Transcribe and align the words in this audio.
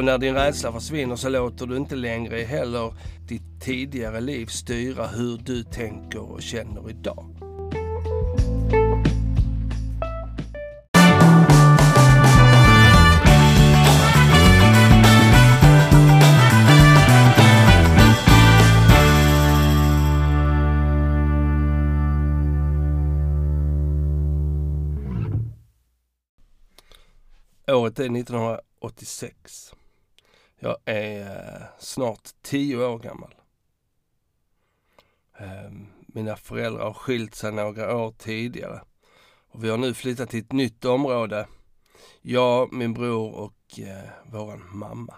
Och 0.00 0.04
när 0.04 0.18
din 0.18 0.34
rädsla 0.34 0.72
försvinner 0.72 1.16
så 1.16 1.28
låter 1.28 1.66
du 1.66 1.76
inte 1.76 1.96
längre 1.96 2.42
heller 2.42 2.94
ditt 3.28 3.60
tidigare 3.64 4.20
liv 4.20 4.46
styra 4.46 5.06
hur 5.06 5.38
du 5.38 5.62
tänker 5.62 6.32
och 6.32 6.42
känner 6.42 6.90
idag. 6.90 7.26
Året 27.66 27.98
är 27.98 28.16
1986. 28.16 29.74
Jag 30.62 30.76
är 30.84 31.20
eh, 31.20 31.66
snart 31.78 32.28
tio 32.42 32.76
år 32.76 32.98
gammal. 32.98 33.34
Ehm, 35.38 35.86
mina 36.06 36.36
föräldrar 36.36 36.84
har 36.84 36.94
skilt 36.94 37.34
sig 37.34 37.52
några 37.52 37.96
år 37.96 38.14
tidigare. 38.18 38.80
Och 39.48 39.64
vi 39.64 39.68
har 39.68 39.78
nu 39.78 39.94
flyttat 39.94 40.30
till 40.30 40.40
ett 40.40 40.52
nytt 40.52 40.84
område. 40.84 41.46
Jag, 42.22 42.72
min 42.72 42.94
bror 42.94 43.34
och 43.34 43.78
eh, 43.78 44.10
våran 44.32 44.76
mamma. 44.76 45.14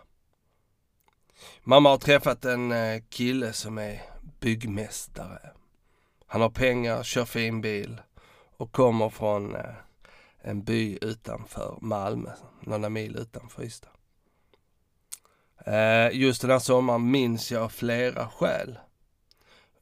Mamma 1.62 1.88
har 1.88 1.98
träffat 1.98 2.44
en 2.44 2.72
eh, 2.72 3.02
kille 3.08 3.52
som 3.52 3.78
är 3.78 4.02
byggmästare. 4.40 5.50
Han 6.26 6.40
har 6.40 6.50
pengar, 6.50 7.02
kör 7.02 7.24
fin 7.24 7.60
bil 7.60 8.00
och 8.56 8.72
kommer 8.72 9.08
från 9.08 9.54
eh, 9.54 9.74
en 10.40 10.64
by 10.64 10.98
utanför 11.00 11.78
Malmö, 11.80 12.30
några 12.60 12.88
mil 12.88 13.16
utanför 13.16 13.62
Ystad. 13.62 13.88
Eh, 15.66 16.08
just 16.12 16.42
den 16.42 16.50
här 16.50 16.58
sommaren 16.58 17.10
minns 17.10 17.52
jag 17.52 17.72
flera 17.72 18.28
skäl. 18.28 18.78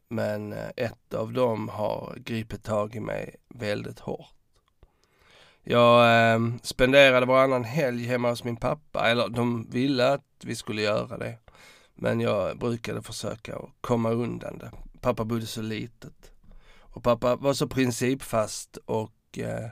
Men 0.08 0.52
eh, 0.52 0.68
ett 0.76 1.14
av 1.14 1.32
dem 1.32 1.68
har 1.68 2.16
gripit 2.16 2.64
tag 2.64 2.94
i 2.94 3.00
mig 3.00 3.36
väldigt 3.48 3.98
hårt. 3.98 4.34
Jag 5.62 6.32
eh, 6.34 6.40
spenderade 6.62 7.26
varannan 7.26 7.64
helg 7.64 8.06
hemma 8.06 8.30
hos 8.30 8.44
min 8.44 8.56
pappa, 8.56 9.10
eller 9.10 9.28
de 9.28 9.70
ville 9.70 10.12
att 10.12 10.24
vi 10.44 10.56
skulle 10.56 10.82
göra 10.82 11.18
det. 11.18 11.38
Men 11.94 12.20
jag 12.20 12.58
brukade 12.58 13.02
försöka 13.02 13.58
komma 13.80 14.10
undan 14.10 14.58
det. 14.58 14.70
Pappa 15.00 15.24
bodde 15.24 15.46
så 15.46 15.62
litet. 15.62 16.32
Och 16.80 17.02
pappa 17.02 17.36
var 17.36 17.52
så 17.52 17.68
principfast 17.68 18.76
och 18.76 19.38
eh, 19.38 19.70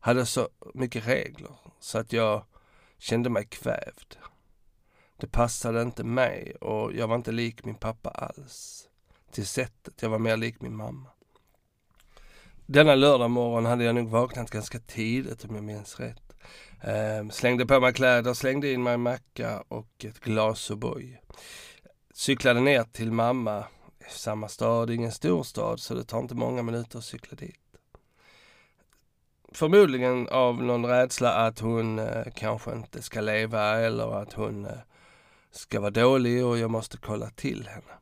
hade 0.00 0.26
så 0.26 0.48
mycket 0.74 1.06
regler 1.06 1.52
så 1.80 1.98
att 1.98 2.12
jag 2.12 2.44
kände 2.98 3.30
mig 3.30 3.44
kvävd. 3.44 4.16
Det 5.22 5.28
passade 5.28 5.82
inte 5.82 6.04
mig 6.04 6.54
och 6.60 6.94
jag 6.94 7.08
var 7.08 7.16
inte 7.16 7.32
lik 7.32 7.64
min 7.64 7.74
pappa 7.74 8.10
alls. 8.10 8.88
Till 9.32 9.46
sättet, 9.46 10.02
jag 10.02 10.10
var 10.10 10.18
mer 10.18 10.36
lik 10.36 10.60
min 10.60 10.76
mamma. 10.76 11.08
Denna 12.66 12.94
lördag 12.94 13.30
morgon 13.30 13.64
hade 13.64 13.84
jag 13.84 13.94
nog 13.94 14.08
vaknat 14.08 14.50
ganska 14.50 14.78
tidigt 14.78 15.44
om 15.44 15.54
jag 15.54 15.64
minns 15.64 16.00
rätt. 16.00 16.32
Ehm, 16.80 17.30
slängde 17.30 17.66
på 17.66 17.80
mig 17.80 17.92
kläder, 17.92 18.34
slängde 18.34 18.72
in 18.72 18.82
mig 18.82 18.94
en 18.94 19.00
macka 19.00 19.64
och 19.68 20.04
ett 20.04 20.20
glas 20.20 20.70
O'boy. 20.70 21.16
Cyklade 22.14 22.60
ner 22.60 22.84
till 22.84 23.12
mamma, 23.12 23.64
samma 24.10 24.48
stad, 24.48 24.90
ingen 24.90 25.12
storstad 25.12 25.80
så 25.80 25.94
det 25.94 26.04
tar 26.04 26.18
inte 26.18 26.34
många 26.34 26.62
minuter 26.62 26.98
att 26.98 27.04
cykla 27.04 27.36
dit 27.36 27.56
förmodligen 29.54 30.28
av 30.28 30.62
någon 30.62 30.86
rädsla 30.86 31.32
att 31.34 31.58
hon 31.58 31.98
eh, 31.98 32.24
kanske 32.34 32.72
inte 32.72 33.02
ska 33.02 33.20
leva 33.20 33.78
eller 33.78 34.22
att 34.22 34.32
hon 34.32 34.64
eh, 34.64 34.78
ska 35.52 35.80
vara 35.80 35.90
dålig 35.90 36.46
och 36.46 36.58
jag 36.58 36.70
måste 36.70 36.96
kolla 36.96 37.30
till 37.30 37.68
henne. 37.68 37.92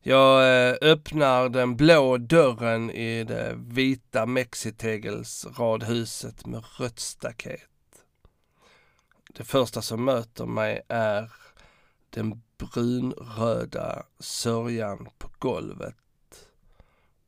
Jag 0.00 0.68
eh, 0.68 0.74
öppnar 0.80 1.48
den 1.48 1.76
blå 1.76 2.16
dörren 2.16 2.90
i 2.90 3.24
det 3.24 3.54
vita 3.56 4.26
mexitegelsradhuset 4.26 6.46
med 6.46 6.64
rött 6.78 6.98
staket. 6.98 7.70
Det 9.34 9.44
första 9.44 9.82
som 9.82 10.04
möter 10.04 10.46
mig 10.46 10.82
är 10.88 11.32
den 12.10 12.42
brunröda 12.58 14.02
sörjan 14.18 15.08
på 15.18 15.28
golvet 15.38 15.96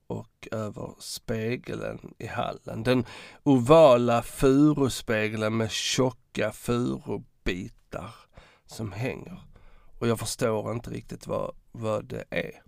och 0.06 0.48
över 0.52 0.94
spegeln 0.98 2.14
i 2.18 2.26
hallen. 2.26 2.82
Den 2.82 3.06
ovala 3.42 4.22
furuspegeln 4.22 5.56
med 5.56 5.70
tjocka 5.70 6.52
furubitar 6.52 8.27
som 8.68 8.92
hänger. 8.92 9.42
Och 9.98 10.08
jag 10.08 10.18
förstår 10.18 10.72
inte 10.72 10.90
riktigt 10.90 11.26
vad, 11.26 11.54
vad 11.72 12.04
det 12.04 12.24
är. 12.30 12.62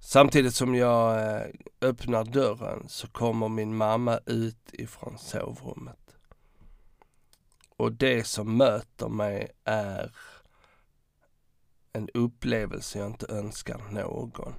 Samtidigt 0.00 0.54
som 0.54 0.74
jag 0.74 1.34
eh, 1.34 1.46
öppnar 1.80 2.24
dörren 2.24 2.88
så 2.88 3.08
kommer 3.08 3.48
min 3.48 3.76
mamma 3.76 4.20
ut 4.26 4.70
ifrån 4.72 5.18
sovrummet. 5.18 6.16
Och 7.76 7.92
det 7.92 8.24
som 8.24 8.56
möter 8.56 9.08
mig 9.08 9.48
är 9.64 10.12
en 11.92 12.08
upplevelse 12.14 12.98
jag 12.98 13.06
inte 13.06 13.26
önskar 13.28 13.80
någon. 13.90 14.54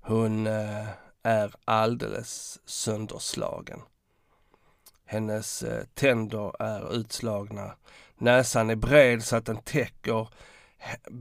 Hon 0.00 0.46
eh, 0.46 0.88
är 1.22 1.54
alldeles 1.64 2.60
sönderslagen. 2.64 3.80
Hennes 5.04 5.62
eh, 5.62 5.84
tänder 5.94 6.62
är 6.62 6.94
utslagna. 6.94 7.76
Näsan 8.18 8.70
är 8.70 8.76
bred 8.76 9.24
så 9.24 9.36
att 9.36 9.46
den 9.46 9.62
täcker 9.62 10.28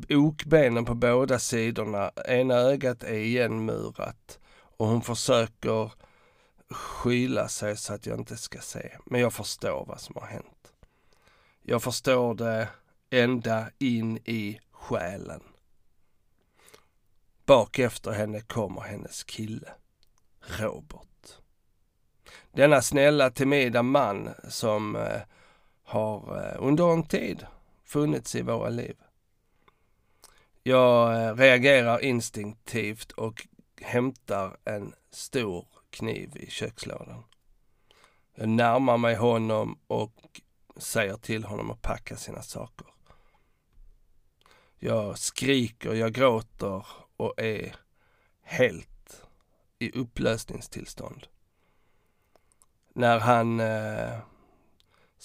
okbenen 0.10 0.86
på 0.86 0.94
båda 0.94 1.40
sidorna. 1.40 2.12
Ena 2.26 2.56
ögat 2.56 3.04
är 3.04 3.14
igenmurat 3.14 4.40
och 4.78 4.88
hon 4.88 5.02
försöker 5.02 5.92
skyla 6.70 7.48
sig 7.48 7.78
så 7.78 7.94
att 7.94 8.06
jag 8.06 8.20
inte 8.20 8.38
ska 8.38 8.60
se. 8.60 8.98
Men 9.06 9.22
jag 9.22 9.34
förstår 9.34 9.86
vad 9.86 10.02
som 10.02 10.16
har 10.16 10.28
hänt. 10.28 10.74
Jag 11.62 11.84
förstår 11.84 12.36
det 12.36 12.68
ända 13.10 13.70
in 13.78 14.18
i 14.18 14.60
själen. 14.72 15.44
Bak 17.46 17.80
efter 17.80 18.12
henne 18.12 18.42
kommer 18.42 18.82
hennes 18.82 19.24
kille, 19.24 19.70
Robert. 20.60 21.06
Denna 22.52 22.82
snälla, 22.82 23.32
timida 23.32 23.84
man 23.84 24.30
som 24.48 24.96
eh, 24.96 25.22
har 25.86 26.38
eh, 26.38 26.56
under 26.60 26.94
en 26.94 27.04
tid 27.04 27.46
funnits 27.84 28.36
i 28.36 28.42
våra 28.42 28.70
liv. 28.70 28.96
Jag 30.64 31.24
eh, 31.24 31.36
reagerar 31.36 32.04
instinktivt 32.04 33.12
och 33.12 33.48
hämtar 33.82 34.58
en 34.64 34.94
stor 35.10 35.66
kniv 35.90 36.38
i 36.38 36.50
kökslådan. 36.50 37.24
Jag 38.36 38.50
närmar 38.50 38.98
mig 38.98 39.16
honom 39.16 39.80
och 39.88 40.42
säger 40.78 41.18
till 41.18 41.44
honom 41.44 41.72
att 41.72 41.82
packa 41.82 42.16
sina 42.16 42.42
saker. 42.42 42.88
Jag 44.78 45.18
skriker, 45.18 45.94
jag 45.94 46.14
gråter 46.14 46.86
och 47.18 47.34
är 47.38 47.76
helt 48.42 49.26
i 49.80 49.92
upplösningstillstånd. 49.92 51.28
När 52.94 53.20
han 53.20 53.60
eh, 53.60 54.20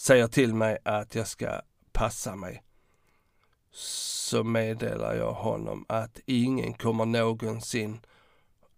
säger 0.00 0.28
till 0.28 0.54
mig 0.54 0.78
att 0.84 1.14
jag 1.14 1.26
ska 1.28 1.60
passa 1.92 2.36
mig 2.36 2.62
så 3.72 4.44
meddelar 4.44 5.14
jag 5.14 5.32
honom 5.32 5.84
att 5.88 6.20
ingen 6.26 6.74
kommer 6.74 7.04
någonsin 7.04 8.00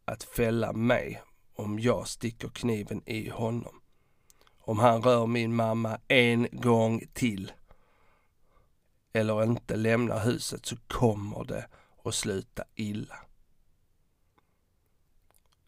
att 0.04 0.22
fälla 0.22 0.72
mig 0.72 1.22
om 1.54 1.78
jag 1.78 2.08
sticker 2.08 2.48
kniven 2.48 3.02
i 3.06 3.28
honom. 3.28 3.80
Om 4.58 4.78
han 4.78 5.02
rör 5.02 5.26
min 5.26 5.54
mamma 5.54 5.98
en 6.08 6.48
gång 6.52 7.02
till 7.12 7.52
eller 9.12 9.42
inte 9.42 9.76
lämnar 9.76 10.24
huset 10.24 10.66
så 10.66 10.76
kommer 10.86 11.44
det 11.44 11.68
att 12.04 12.14
sluta 12.14 12.64
illa. 12.74 13.16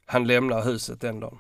Han 0.07 0.27
lämnar 0.27 0.65
huset 0.65 1.01
den 1.01 1.21
dagen. 1.21 1.39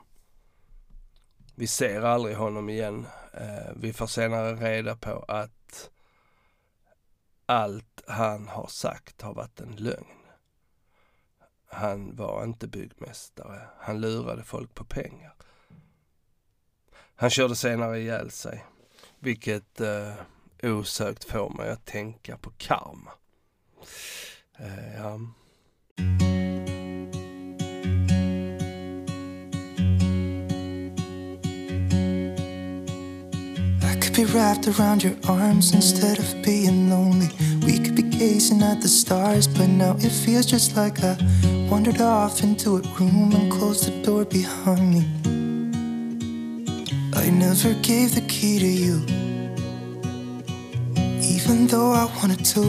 Vi 1.54 1.66
ser 1.66 2.02
aldrig 2.02 2.36
honom 2.36 2.68
igen. 2.68 3.06
Eh, 3.32 3.72
vi 3.76 3.92
får 3.92 4.06
senare 4.06 4.54
reda 4.54 4.96
på 4.96 5.24
att 5.28 5.90
allt 7.46 8.02
han 8.06 8.48
har 8.48 8.66
sagt 8.66 9.22
har 9.22 9.34
varit 9.34 9.60
en 9.60 9.76
lögn. 9.76 10.06
Han 11.66 12.16
var 12.16 12.44
inte 12.44 12.66
byggmästare. 12.66 13.68
Han 13.78 14.00
lurade 14.00 14.44
folk 14.44 14.74
på 14.74 14.84
pengar. 14.84 15.34
Han 17.16 17.30
körde 17.30 17.56
senare 17.56 17.98
ihjäl 17.98 18.30
sig, 18.30 18.64
vilket 19.18 19.80
eh, 19.80 20.14
osökt 20.62 21.24
får 21.24 21.50
mig 21.50 21.70
att 21.70 21.84
tänka 21.84 22.36
på 22.36 22.50
karma. 22.50 23.10
Eh, 24.58 24.96
ja. 24.96 25.20
Could 34.14 34.26
be 34.26 34.32
wrapped 34.32 34.68
around 34.68 35.02
your 35.02 35.16
arms 35.28 35.74
instead 35.74 36.18
of 36.18 36.42
being 36.42 36.88
lonely. 36.88 37.28
We 37.66 37.78
could 37.78 37.96
be 37.96 38.02
gazing 38.02 38.62
at 38.62 38.80
the 38.80 38.88
stars, 38.88 39.48
but 39.48 39.68
now 39.68 39.96
it 39.98 40.10
feels 40.10 40.46
just 40.46 40.76
like 40.76 41.02
I 41.02 41.16
wandered 41.68 42.00
off 42.00 42.42
into 42.42 42.76
a 42.76 42.80
room 42.98 43.32
and 43.32 43.50
closed 43.50 43.86
the 43.86 44.02
door 44.02 44.24
behind 44.24 44.90
me. 44.94 45.02
I 47.14 47.30
never 47.30 47.74
gave 47.82 48.14
the 48.14 48.24
key 48.28 48.58
to 48.58 48.66
you, 48.66 48.96
even 51.20 51.66
though 51.66 51.92
I 51.92 52.04
wanted 52.18 52.44
to. 52.54 52.64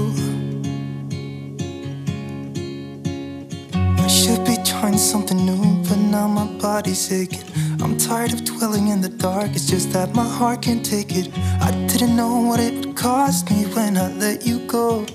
I 4.03 4.07
should 4.07 4.43
be 4.45 4.57
trying 4.63 4.97
something 4.97 5.45
new, 5.45 5.83
but 5.87 5.97
now 5.97 6.27
my 6.27 6.47
body's 6.59 7.11
aching. 7.11 7.43
I'm 7.85 7.97
tired 7.97 8.33
of 8.33 8.43
dwelling 8.43 8.87
in 8.87 8.99
the 9.01 9.09
dark, 9.09 9.51
it's 9.51 9.67
just 9.67 9.91
that 9.91 10.15
my 10.15 10.27
heart 10.27 10.63
can't 10.63 10.83
take 10.83 11.15
it. 11.15 11.29
I 11.61 11.69
didn't 11.85 12.15
know 12.15 12.39
what 12.39 12.59
it 12.59 12.83
would 12.83 12.95
cost 12.97 13.51
me 13.51 13.67
when 13.75 13.95
I 13.95 14.11
let 14.13 14.43
you 14.43 14.57
go. 14.65 15.05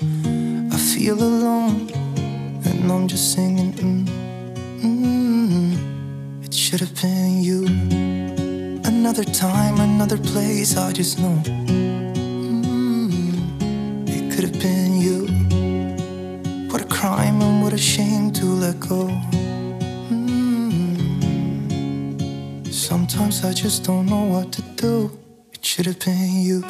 I 0.71 0.77
feel 0.77 1.21
alone, 1.21 1.91
and 2.65 2.93
I'm 2.93 3.09
just 3.09 3.33
singing. 3.35 3.73
Mm, 3.73 4.07
mm, 4.85 6.45
it 6.45 6.55
should 6.55 6.79
have 6.79 6.95
been 7.03 7.43
you. 7.43 7.67
Another 8.85 9.25
time, 9.25 9.81
another 9.81 10.19
place, 10.19 10.77
I 10.77 10.93
just 10.93 11.19
know. 11.19 11.43
Mm, 11.45 13.11
it 14.09 14.33
could 14.33 14.45
have 14.45 14.61
been 14.61 14.97
you. 14.97 15.27
What 16.71 16.83
a 16.83 16.87
crime 16.87 17.43
and 17.43 17.65
what 17.65 17.73
a 17.73 17.79
shame 17.79 18.31
to 18.35 18.45
let 18.45 18.79
go. 18.79 19.11
Sometimes 22.91 23.45
I 23.45 23.53
just 23.53 23.85
don't 23.85 24.07
know 24.07 24.25
what 24.25 24.51
to 24.51 24.63
do. 24.75 25.17
It 25.53 25.65
should 25.65 25.87
have 25.87 26.01
been 26.01 26.43
you. 26.43 26.65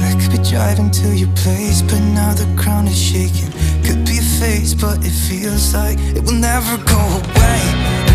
I 0.00 0.10
could 0.18 0.32
be 0.32 0.50
driving 0.50 0.90
to 0.90 1.14
your 1.14 1.32
place, 1.36 1.80
but 1.82 2.00
now 2.00 2.34
the 2.34 2.52
ground 2.56 2.88
is 2.88 3.00
shaking. 3.00 3.52
Could 3.84 4.04
be 4.04 4.18
a 4.18 4.22
phase, 4.40 4.74
but 4.74 4.98
it 5.06 5.12
feels 5.12 5.72
like 5.72 6.00
it 6.00 6.24
will 6.24 6.32
never 6.32 6.76
go 6.78 6.98
away 6.98 7.60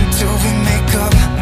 until 0.04 0.34
we 0.44 0.52
make 0.66 0.96
up. 0.96 1.39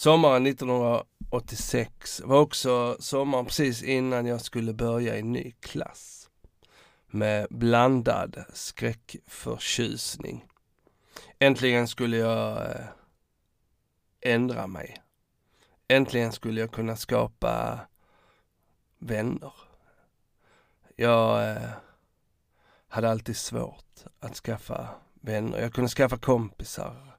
Sommaren 0.00 0.46
1986 0.46 2.20
var 2.24 2.40
också 2.40 2.96
sommaren 3.00 3.44
precis 3.44 3.82
innan 3.82 4.26
jag 4.26 4.40
skulle 4.40 4.72
börja 4.72 5.18
i 5.18 5.22
ny 5.22 5.52
klass. 5.60 6.30
Med 7.06 7.46
blandad 7.50 8.44
skräckförtjusning. 8.52 10.44
Äntligen 11.38 11.88
skulle 11.88 12.16
jag 12.16 12.56
eh, 12.56 12.86
ändra 14.20 14.66
mig. 14.66 15.02
Äntligen 15.88 16.32
skulle 16.32 16.60
jag 16.60 16.72
kunna 16.72 16.96
skapa 16.96 17.80
vänner. 18.98 19.52
Jag 20.96 21.50
eh, 21.50 21.70
hade 22.88 23.10
alltid 23.10 23.36
svårt 23.36 24.04
att 24.20 24.36
skaffa 24.36 24.88
vänner. 25.20 25.58
Jag 25.58 25.72
kunde 25.72 25.90
skaffa 25.90 26.18
kompisar, 26.18 27.10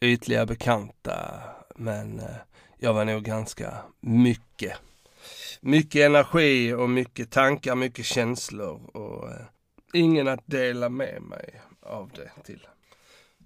ytliga 0.00 0.46
bekanta, 0.46 1.40
men 1.76 2.20
eh, 2.20 2.36
jag 2.78 2.94
var 2.94 3.04
nog 3.04 3.24
ganska 3.24 3.78
mycket. 4.00 4.72
Mycket 5.60 6.06
energi 6.06 6.72
och 6.72 6.90
mycket 6.90 7.30
tankar, 7.30 7.74
mycket 7.74 8.04
känslor 8.04 8.96
och 8.96 9.30
eh, 9.30 9.46
ingen 9.92 10.28
att 10.28 10.46
dela 10.46 10.88
med 10.88 11.22
mig 11.22 11.60
av 11.80 12.10
det 12.14 12.30
till. 12.44 12.66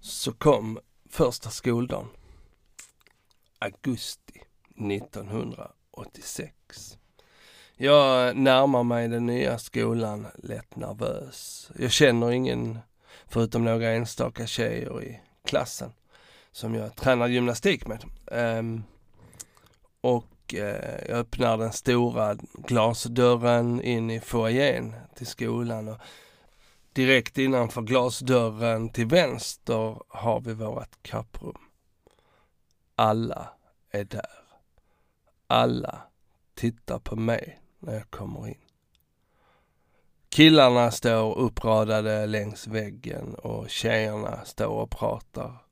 Så 0.01 0.33
kom 0.33 0.79
första 1.09 1.49
skoldagen. 1.49 2.07
Augusti 3.59 4.41
1986. 4.91 6.97
Jag 7.77 8.37
närmar 8.37 8.83
mig 8.83 9.07
den 9.07 9.25
nya 9.25 9.57
skolan 9.57 10.27
lätt 10.35 10.75
nervös. 10.75 11.71
Jag 11.79 11.91
känner 11.91 12.31
ingen 12.31 12.79
förutom 13.27 13.63
några 13.63 13.89
enstaka 13.89 14.47
tjejer 14.47 15.03
i 15.03 15.21
klassen 15.45 15.91
som 16.55 16.75
jag 16.75 16.95
tränar 16.95 17.27
gymnastik 17.27 17.87
med. 17.87 18.03
Um, 18.25 18.83
och 20.01 20.53
uh, 20.53 20.59
jag 20.59 21.09
öppnar 21.09 21.57
den 21.57 21.71
stora 21.73 22.35
glasdörren 22.53 23.81
in 23.81 24.11
i 24.11 24.19
foajén 24.19 24.95
till 25.15 25.27
skolan 25.27 25.87
och 25.87 25.97
direkt 26.93 27.37
innanför 27.37 27.81
glasdörren 27.81 28.89
till 28.89 29.05
vänster 29.05 30.01
har 30.07 30.41
vi 30.41 30.53
vårt 30.53 31.03
kapprum. 31.03 31.57
Alla 32.95 33.49
är 33.91 34.03
där. 34.03 34.25
Alla 35.47 36.01
tittar 36.53 36.99
på 36.99 37.15
mig 37.15 37.59
när 37.79 37.93
jag 37.93 38.11
kommer 38.11 38.47
in. 38.47 38.61
Killarna 40.29 40.91
står 40.91 41.37
uppradade 41.37 42.25
längs 42.25 42.67
väggen 42.67 43.35
och 43.35 43.69
tjejerna 43.69 44.45
står 44.45 44.67
och 44.67 44.91
pratar 44.91 45.64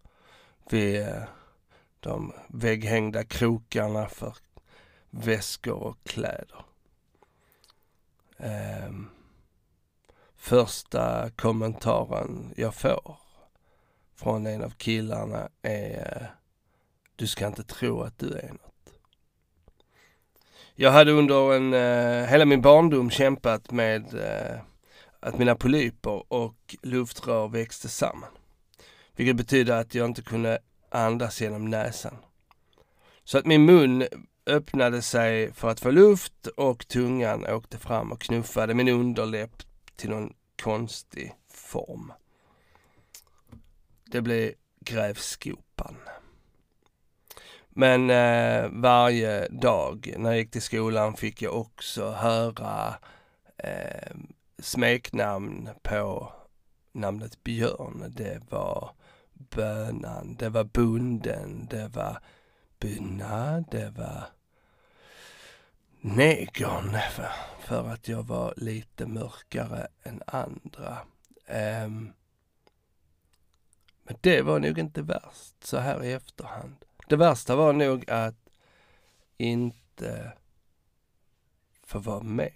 vid 0.70 1.02
eh, 1.02 1.24
de 2.00 2.34
vägghängda 2.48 3.24
krokarna 3.24 4.08
för 4.10 4.38
väskor 5.10 5.84
och 5.84 5.98
kläder. 6.04 6.66
Ehm, 8.38 9.10
första 10.36 11.30
kommentaren 11.30 12.54
jag 12.58 12.76
får 12.76 13.18
från 14.16 14.48
en 14.48 14.64
av 14.64 14.70
killarna 14.70 15.50
är 15.62 16.22
eh, 16.22 16.28
Du 17.16 17.28
ska 17.28 17.48
inte 17.48 17.64
tro 17.64 18.02
att 18.02 18.20
du 18.20 18.34
är 18.34 18.50
något. 18.50 18.94
Jag 20.76 20.92
hade 20.92 21.12
under 21.12 21.54
en, 21.54 21.74
eh, 21.74 22.30
hela 22.30 22.46
min 22.46 22.62
barndom 22.62 23.10
kämpat 23.10 23.72
med 23.72 24.14
eh, 24.14 24.60
att 25.20 25.38
mina 25.38 25.56
polyper 25.56 26.34
och 26.34 26.76
luftrör 26.82 27.48
växte 27.48 27.90
samman. 27.90 28.30
Vilket 29.16 29.36
betyder 29.36 29.80
att 29.82 29.96
jag 29.96 30.06
inte 30.06 30.22
kunde 30.22 30.60
andas 30.90 31.42
genom 31.42 31.70
näsan. 31.70 32.18
Så 33.24 33.38
att 33.38 33.46
min 33.46 33.66
mun 33.66 34.08
öppnade 34.46 35.02
sig 35.02 35.54
för 35.54 35.70
att 35.70 35.80
få 35.80 35.92
luft 35.92 36.48
och 36.48 36.88
tungan 36.88 37.46
åkte 37.46 37.78
fram 37.78 38.12
och 38.12 38.22
knuffade 38.22 38.74
min 38.74 38.90
underläpp 38.90 39.64
till 39.96 40.10
någon 40.10 40.34
konstig 40.62 41.36
form. 41.50 42.14
Det 44.06 44.22
blev 44.22 44.54
grävskopan. 44.80 45.96
Men 47.70 48.10
eh, 48.10 48.70
varje 48.72 49.48
dag 49.48 50.14
när 50.18 50.30
jag 50.30 50.40
gick 50.40 50.52
till 50.52 50.62
skolan 50.62 51.14
fick 51.16 51.42
jag 51.42 51.56
också 51.56 52.12
höra 52.12 52.94
eh, 53.58 54.12
smeknamn 54.60 55.70
på 55.82 56.34
namnet 56.92 57.44
Björn. 57.44 58.14
Det 58.16 58.42
var 58.50 58.92
Bönan, 59.34 60.36
det 60.36 60.50
var 60.50 60.64
Bonden, 60.64 61.68
det 61.70 61.88
var 61.88 62.20
bynna, 62.80 63.62
det 63.72 63.90
var 63.90 64.24
Negern 66.02 66.98
för, 67.12 67.32
för 67.60 67.88
att 67.88 68.08
jag 68.08 68.24
var 68.24 68.54
lite 68.58 69.06
mörkare 69.06 69.88
än 70.04 70.22
andra. 70.28 70.98
Um, 71.48 72.14
men 74.04 74.18
det 74.22 74.42
var 74.42 74.60
nog 74.60 74.80
inte 74.80 75.02
värst 75.02 75.64
så 75.64 75.78
här 75.78 76.04
i 76.04 76.12
efterhand. 76.12 76.76
Det 77.08 77.16
värsta 77.16 77.56
var 77.56 77.74
nog 77.74 78.10
att 78.10 78.50
inte 79.38 80.32
få 81.84 82.00
vara 82.00 82.24
med. 82.24 82.54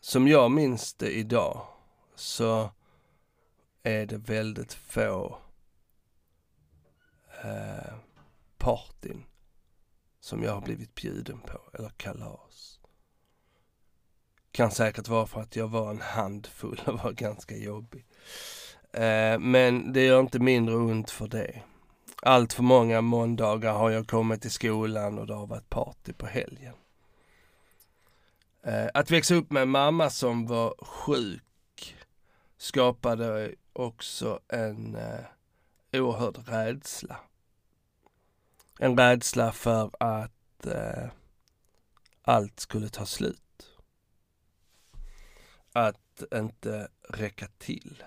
Som 0.00 0.28
jag 0.28 0.50
minns 0.50 0.94
det 0.94 1.10
idag 1.10 1.66
så 2.14 2.70
är 3.88 4.06
det 4.06 4.16
väldigt 4.16 4.72
få 4.72 5.38
eh, 7.44 7.94
partyn 8.58 9.24
som 10.20 10.42
jag 10.42 10.52
har 10.52 10.60
blivit 10.60 10.94
bjuden 10.94 11.40
på, 11.40 11.60
eller 11.72 11.88
kalas. 11.88 12.80
Kan 14.52 14.70
säkert 14.70 15.08
vara 15.08 15.26
för 15.26 15.40
att 15.40 15.56
jag 15.56 15.68
var 15.68 15.90
en 15.90 16.00
handfull 16.00 16.80
och 16.86 16.98
var 16.98 17.12
ganska 17.12 17.56
jobbig. 17.56 18.06
Eh, 18.92 19.38
men 19.38 19.92
det 19.92 20.04
gör 20.04 20.20
inte 20.20 20.38
mindre 20.38 20.74
ont 20.74 21.10
för 21.10 21.28
det. 21.28 21.62
Allt 22.22 22.52
för 22.52 22.62
många 22.62 23.00
måndagar 23.00 23.72
har 23.72 23.90
jag 23.90 24.08
kommit 24.08 24.42
till 24.42 24.50
skolan 24.50 25.18
och 25.18 25.26
det 25.26 25.34
har 25.34 25.46
varit 25.46 25.70
party 25.70 26.12
på 26.12 26.26
helgen. 26.26 26.74
Eh, 28.62 28.86
att 28.94 29.10
växa 29.10 29.34
upp 29.34 29.50
med 29.50 29.62
en 29.62 29.68
mamma 29.68 30.10
som 30.10 30.46
var 30.46 30.74
sjuk 30.84 31.42
skapade 32.58 33.54
också 33.72 34.40
en 34.48 34.94
eh, 34.94 35.24
oerhörd 35.92 36.48
rädsla. 36.48 37.20
En 38.78 38.98
rädsla 38.98 39.52
för 39.52 39.90
att 40.00 40.66
eh, 40.66 41.08
allt 42.22 42.60
skulle 42.60 42.88
ta 42.88 43.06
slut. 43.06 43.76
Att 45.72 46.22
inte 46.34 46.88
räcka 47.08 47.48
till. 47.58 48.04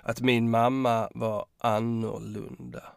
Att 0.00 0.20
min 0.20 0.50
mamma 0.50 1.10
var 1.14 1.46
annorlunda. 1.58 2.92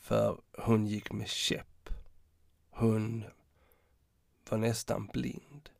För 0.00 0.40
hon 0.58 0.86
gick 0.86 1.12
med 1.12 1.28
käpp. 1.28 1.88
Hon 2.70 3.24
var 4.48 4.58
nästan 4.58 5.06
blind. 5.06 5.71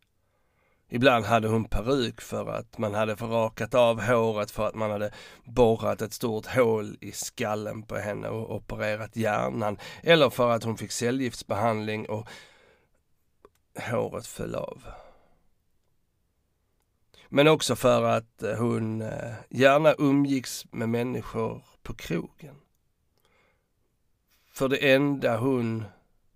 Ibland 0.95 1.25
hade 1.25 1.49
hon 1.49 1.65
peruk 1.65 2.21
för 2.21 2.47
att 2.47 2.79
man 2.79 2.95
hade 2.95 3.17
förrakat 3.17 3.75
av 3.75 4.01
håret 4.01 4.51
för 4.51 4.69
att 4.69 4.75
man 4.75 4.91
hade 4.91 5.11
borrat 5.45 6.03
ett 6.03 6.13
stort 6.13 6.47
hål 6.47 6.97
i 7.01 7.13
skallen 7.13 7.83
på 7.83 7.97
henne 7.97 8.29
och 8.29 8.57
opererat 8.57 9.17
hjärnan. 9.17 9.79
Eller 10.03 10.31
för 10.31 10.51
att 10.51 10.65
hon 10.65 10.77
fick 10.77 10.93
cellgiftsbehandling 10.93 12.09
och 12.09 12.29
håret 13.91 14.27
föll 14.27 14.55
av. 14.55 14.83
Men 17.29 17.49
också 17.49 17.77
för 17.77 18.03
att 18.03 18.43
eh, 18.43 18.57
hon 18.57 19.03
eh, 19.03 19.35
gärna 19.49 19.95
umgicks 19.99 20.67
med 20.71 20.89
människor 20.89 21.63
på 21.83 21.95
krogen. 21.95 22.57
För 24.51 24.69
det 24.69 24.93
enda 24.93 25.37
hon 25.37 25.85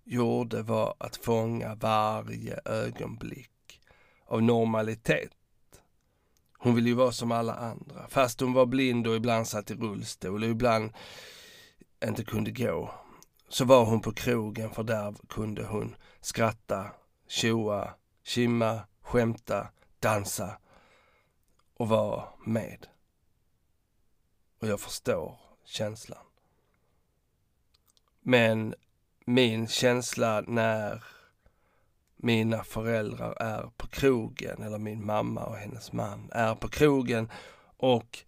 gjorde 0.03 0.61
var 0.61 0.95
att 0.97 1.17
fånga 1.17 1.75
varje 1.75 2.59
ögonblick 2.65 3.51
av 4.27 4.43
normalitet. 4.43 5.31
Hon 6.57 6.75
ville 6.75 6.89
ju 6.89 6.95
vara 6.95 7.11
som 7.11 7.31
alla 7.31 7.55
andra, 7.55 8.07
fast 8.07 8.41
hon 8.41 8.53
var 8.53 8.65
blind 8.65 9.07
och 9.07 9.15
ibland 9.15 9.47
satt 9.47 9.71
i 9.71 9.73
rullstol 9.73 10.43
och 10.43 10.49
ibland 10.49 10.93
inte 12.05 12.23
kunde 12.23 12.51
gå. 12.51 12.93
Så 13.49 13.65
var 13.65 13.85
hon 13.85 14.01
på 14.01 14.13
krogen 14.13 14.69
för 14.69 14.83
där 14.83 15.15
kunde 15.29 15.65
hon 15.65 15.95
skratta, 16.21 16.91
tjoa, 17.27 17.93
kimma, 18.23 18.79
skämta, 19.01 19.67
dansa 19.99 20.57
och 21.73 21.89
vara 21.89 22.23
med. 22.45 22.87
Och 24.61 24.67
jag 24.67 24.79
förstår 24.79 25.39
känslan. 25.65 26.25
Men 28.21 28.75
min 29.25 29.67
känsla 29.67 30.43
när 30.47 31.03
mina 32.17 32.63
föräldrar 32.63 33.33
är 33.39 33.69
på 33.77 33.87
krogen, 33.87 34.61
eller 34.61 34.77
min 34.77 35.05
mamma 35.05 35.45
och 35.45 35.55
hennes 35.55 35.93
man 35.93 36.29
är 36.31 36.55
på 36.55 36.67
krogen 36.67 37.31
och 37.77 38.19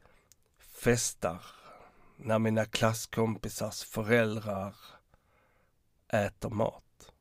festar 0.60 1.42
när 2.18 2.40
mina 2.40 2.66
klasskompisars 2.66 3.84
föräldrar 3.84 4.76
äter 6.08 6.50
mat. 6.50 7.12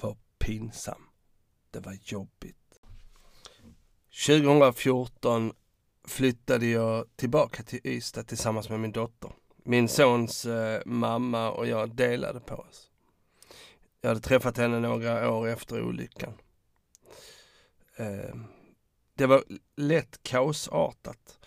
Var 0.00 0.16
pinsam. 0.38 1.08
Det 1.70 1.80
var 1.80 1.98
jobbigt. 2.02 2.56
2014 4.26 5.52
flyttade 6.04 6.66
jag 6.66 7.16
tillbaka 7.16 7.62
till 7.62 7.80
Ystad 7.84 8.22
tillsammans 8.22 8.68
med 8.68 8.80
min 8.80 8.92
dotter. 8.92 9.32
Min 9.64 9.88
sons 9.88 10.46
eh, 10.46 10.82
mamma 10.86 11.50
och 11.50 11.66
jag 11.66 11.94
delade 11.94 12.40
på 12.40 12.54
oss. 12.54 12.90
Jag 14.04 14.08
hade 14.08 14.20
träffat 14.20 14.56
henne 14.56 14.80
några 14.80 15.30
år 15.30 15.48
efter 15.48 15.82
olyckan. 15.82 16.32
Eh, 17.96 18.34
det 19.14 19.26
var 19.26 19.44
lätt 19.76 20.22
kaosartat. 20.22 21.38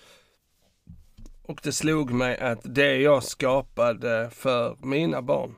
Och 1.44 1.60
det 1.64 1.72
slog 1.72 2.12
mig 2.12 2.38
att 2.38 2.60
det 2.64 2.98
jag 2.98 3.24
skapade 3.24 4.30
för 4.30 4.78
mina 4.82 5.22
barn 5.22 5.56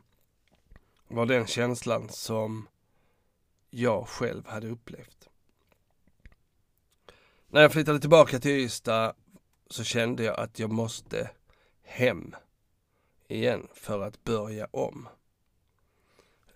var 1.08 1.25
den 1.25 1.48
känslan 1.48 2.10
som 2.10 2.68
jag 3.70 4.08
själv 4.08 4.48
hade 4.48 4.68
upplevt. 4.68 5.29
När 7.48 7.62
jag 7.62 7.72
flyttade 7.72 8.00
tillbaka 8.00 8.39
till 8.39 8.51
Ystad 8.51 9.13
så 9.70 9.84
kände 9.84 10.24
jag 10.24 10.39
att 10.39 10.60
jag 10.60 10.72
måste 10.72 11.29
hem 11.84 12.36
igen 13.27 13.68
för 13.74 14.01
att 14.01 14.24
börja 14.24 14.68
om. 14.72 15.08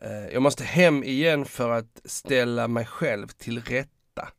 Eh, 0.04 0.28
jag 0.28 0.42
måste 0.42 0.64
hem 0.64 1.04
igen 1.04 1.46
för 1.46 1.70
att 1.70 2.02
ställa 2.06 2.68
mig 2.68 2.86
själv 2.86 3.28
till 3.28 3.64
rätta. 3.64 4.30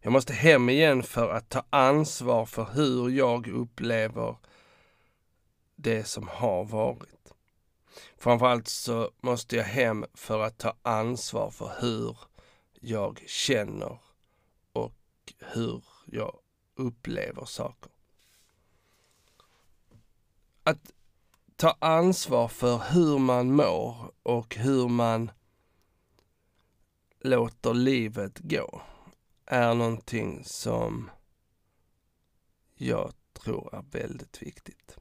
Jag 0.00 0.12
måste 0.12 0.32
hem 0.32 0.68
igen 0.68 1.02
för 1.02 1.30
att 1.30 1.48
ta 1.48 1.64
ansvar 1.70 2.46
för 2.46 2.64
hur 2.64 3.10
jag 3.10 3.46
upplever 3.48 4.36
det 5.76 6.04
som 6.04 6.28
har 6.28 6.64
varit. 6.64 7.34
Framförallt 8.16 8.68
så 8.68 9.10
måste 9.20 9.56
jag 9.56 9.64
hem 9.64 10.04
för 10.14 10.40
att 10.40 10.58
ta 10.58 10.76
ansvar 10.82 11.50
för 11.50 11.72
hur 11.80 12.18
jag 12.80 13.22
känner 13.26 13.98
och 14.72 14.94
hur 15.38 15.84
jag 16.06 16.38
upplever 16.74 17.44
saker. 17.44 17.90
Att 20.62 20.92
ta 21.56 21.76
ansvar 21.78 22.48
för 22.48 22.78
hur 22.78 23.18
man 23.18 23.56
mår 23.56 24.12
och 24.22 24.56
hur 24.56 24.88
man 24.88 25.30
låter 27.20 27.74
livet 27.74 28.38
gå 28.38 28.82
är 29.46 29.74
någonting 29.74 30.44
som 30.44 31.10
jag 32.74 33.12
tror 33.32 33.74
är 33.74 33.84
väldigt 33.90 34.42
viktigt. 34.42 34.96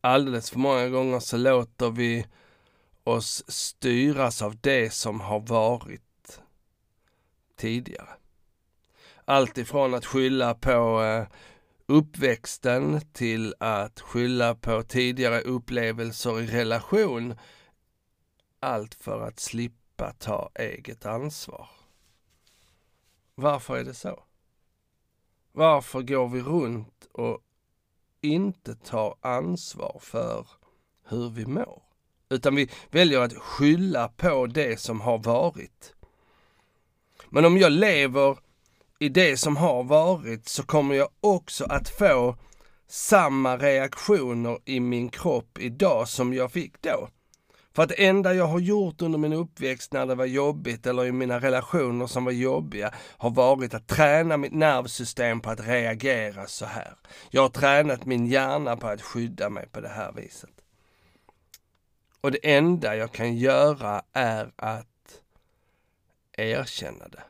Alldeles 0.00 0.50
för 0.50 0.58
många 0.58 0.88
gånger 0.88 1.20
så 1.20 1.36
låter 1.36 1.90
vi 1.90 2.26
oss 3.04 3.44
styras 3.48 4.42
av 4.42 4.56
det 4.60 4.92
som 4.92 5.20
har 5.20 5.40
varit 5.40 6.40
tidigare. 7.56 8.08
Allt 9.24 9.58
ifrån 9.58 9.94
att 9.94 10.06
skylla 10.06 10.54
på 10.54 11.02
eh, 11.02 11.26
uppväxten 11.86 13.00
till 13.12 13.54
att 13.60 14.00
skylla 14.00 14.54
på 14.54 14.82
tidigare 14.82 15.40
upplevelser 15.40 16.40
i 16.40 16.46
relation. 16.46 17.34
Allt 18.60 18.94
för 18.94 19.20
att 19.20 19.40
slippa 19.40 20.12
ta 20.18 20.50
eget 20.54 21.06
ansvar. 21.06 21.68
Varför 23.34 23.76
är 23.76 23.84
det 23.84 23.94
så? 23.94 24.22
Varför 25.52 26.02
går 26.02 26.28
vi 26.28 26.40
runt 26.40 27.08
och 27.12 27.40
inte 28.20 28.74
tar 28.74 29.16
ansvar 29.20 29.98
för 30.02 30.46
hur 31.08 31.30
vi 31.30 31.46
mår? 31.46 31.82
Utan 32.28 32.54
vi 32.54 32.70
väljer 32.90 33.20
att 33.20 33.34
skylla 33.34 34.08
på 34.08 34.46
det 34.46 34.80
som 34.80 35.00
har 35.00 35.18
varit. 35.18 35.94
Men 37.28 37.44
om 37.44 37.58
jag 37.58 37.72
lever 37.72 38.38
i 38.98 39.08
det 39.08 39.36
som 39.36 39.56
har 39.56 39.84
varit 39.84 40.48
så 40.48 40.62
kommer 40.62 40.94
jag 40.94 41.08
också 41.20 41.64
att 41.64 41.88
få 41.88 42.36
samma 42.88 43.56
reaktioner 43.56 44.58
i 44.64 44.80
min 44.80 45.08
kropp 45.08 45.58
idag 45.58 46.08
som 46.08 46.34
jag 46.34 46.52
fick 46.52 46.82
då. 46.82 47.08
För 47.74 47.82
att 47.82 47.88
det 47.88 48.06
enda 48.06 48.34
jag 48.34 48.46
har 48.46 48.58
gjort 48.58 49.02
under 49.02 49.18
min 49.18 49.32
uppväxt 49.32 49.92
när 49.92 50.06
det 50.06 50.14
var 50.14 50.24
jobbigt 50.24 50.86
eller 50.86 51.04
i 51.04 51.12
mina 51.12 51.40
relationer 51.40 52.06
som 52.06 52.24
var 52.24 52.32
jobbiga 52.32 52.94
har 53.16 53.30
varit 53.30 53.74
att 53.74 53.86
träna 53.86 54.36
mitt 54.36 54.52
nervsystem 54.52 55.40
på 55.40 55.50
att 55.50 55.66
reagera 55.66 56.46
så 56.46 56.66
här. 56.66 56.94
Jag 57.30 57.42
har 57.42 57.48
tränat 57.48 58.04
min 58.04 58.26
hjärna 58.26 58.76
på 58.76 58.86
att 58.86 59.02
skydda 59.02 59.50
mig 59.50 59.68
på 59.68 59.80
det 59.80 59.88
här 59.88 60.12
viset. 60.12 60.50
Och 62.20 62.32
det 62.32 62.54
enda 62.54 62.96
jag 62.96 63.12
kan 63.12 63.36
göra 63.36 64.02
är 64.12 64.52
att 64.56 65.20
erkänna 66.32 67.08
det. 67.08 67.22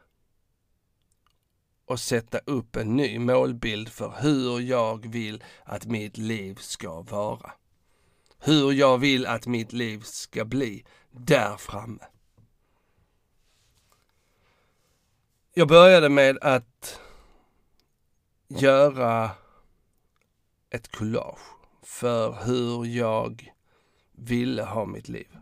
Och 1.87 2.00
sätta 2.00 2.38
upp 2.38 2.76
en 2.76 2.97
ny 2.97 3.19
målbild 3.19 3.88
för 3.88 4.14
hur 4.21 4.61
jag 4.61 5.12
vill 5.12 5.45
att 5.64 5.87
mitt 5.87 6.19
liv 6.19 6.55
ska 6.55 7.00
vara 7.00 7.52
hur 8.47 8.73
jag 8.73 8.99
vill 8.99 9.26
att 9.26 9.47
mitt 9.47 9.73
liv 9.73 10.00
ska 10.00 10.45
bli 10.45 10.85
där 11.11 11.57
framme. 11.57 12.05
Jag 15.55 15.69
började 15.69 16.09
med 16.09 16.38
att 16.43 17.00
göra 18.49 19.31
ett 20.71 20.88
collage 20.88 21.40
för 21.83 22.45
hur 22.45 22.85
jag 22.85 23.52
ville 24.12 24.62
ha 24.62 24.85
mitt 24.85 25.09
liv. 25.09 25.38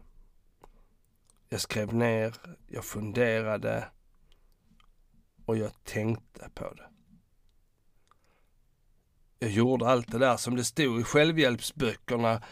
Jag 1.48 1.60
skrev 1.60 1.94
ner, 1.94 2.34
jag 2.66 2.84
funderade 2.84 3.88
och 5.44 5.56
jag 5.56 5.84
tänkte 5.84 6.50
på 6.54 6.74
det. 6.74 6.88
Jag 9.38 9.50
gjorde 9.50 9.88
allt 9.88 10.12
det 10.12 10.18
där 10.18 10.36
som 10.36 10.56
det 10.56 10.64
stod 10.64 11.00
i 11.00 11.04
självhjälpsböckerna 11.04 12.42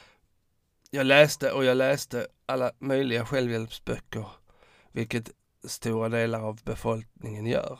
jag 0.94 1.06
läste 1.06 1.52
och 1.52 1.64
jag 1.64 1.76
läste 1.76 2.26
alla 2.46 2.72
möjliga 2.78 3.26
självhjälpsböcker, 3.26 4.26
vilket 4.92 5.30
stora 5.64 6.08
delar 6.08 6.40
av 6.40 6.61
befolkningen 6.64 7.46
gör. 7.46 7.78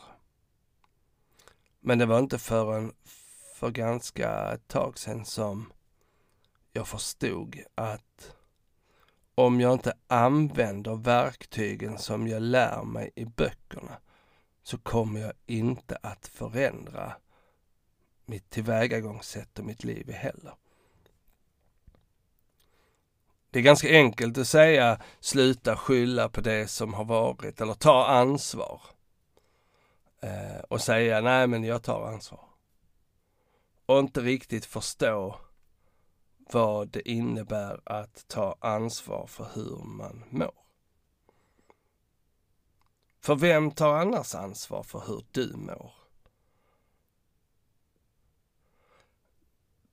Men 1.81 1.99
det 1.99 2.07
var 2.07 2.19
inte 2.19 2.39
förrän 2.39 2.93
för 3.55 3.71
ganska 3.71 4.53
ett 4.53 4.69
tag 4.69 4.99
sedan 4.99 5.25
som 5.25 5.73
jag 6.73 6.89
förstod 6.89 7.61
att 7.75 8.37
om 9.35 9.61
jag 9.61 9.73
inte 9.73 9.93
använder 10.07 10.97
verktygen 10.97 11.99
som 11.99 12.29
jag 12.29 12.43
lär 12.43 12.83
mig 12.83 13.11
i 13.15 13.25
böckerna 13.25 13.97
så 14.63 14.79
kommer 14.79 15.21
jag 15.21 15.33
inte 15.47 15.99
att 16.03 16.27
förändra 16.27 17.13
mitt 18.27 18.51
tillvägagångssätt 18.51 19.59
och 19.59 19.65
mitt 19.65 19.85
liv 19.85 20.13
heller. 20.13 20.55
Det 23.51 23.59
är 23.59 23.63
ganska 23.63 23.89
enkelt 23.89 24.39
att 24.39 24.49
säga 24.49 25.01
sluta 25.21 25.77
skylla 25.77 26.29
på 26.29 26.41
det 26.41 26.69
som 26.69 26.95
har 26.95 27.05
varit 27.05 27.61
eller 27.61 27.75
ta 27.75 28.07
ansvar. 28.07 28.83
Eh, 30.23 30.61
och 30.69 30.81
säga 30.81 31.21
nej 31.21 31.47
men 31.47 31.65
jag 31.65 31.83
tar 31.83 32.07
ansvar. 32.07 32.45
Och 33.87 33.99
inte 33.99 34.21
riktigt 34.21 34.65
förstå 34.65 35.37
vad 36.53 36.89
det 36.89 37.09
innebär 37.09 37.81
att 37.85 38.29
ta 38.29 38.57
ansvar 38.61 39.27
för 39.27 39.49
hur 39.55 39.85
man 39.85 40.25
mår. 40.31 40.62
För 43.23 43.35
vem 43.35 43.71
tar 43.71 43.95
annars 43.95 44.35
ansvar 44.35 44.83
för 44.83 45.03
hur 45.07 45.25
du 45.31 45.57
mår? 45.57 45.93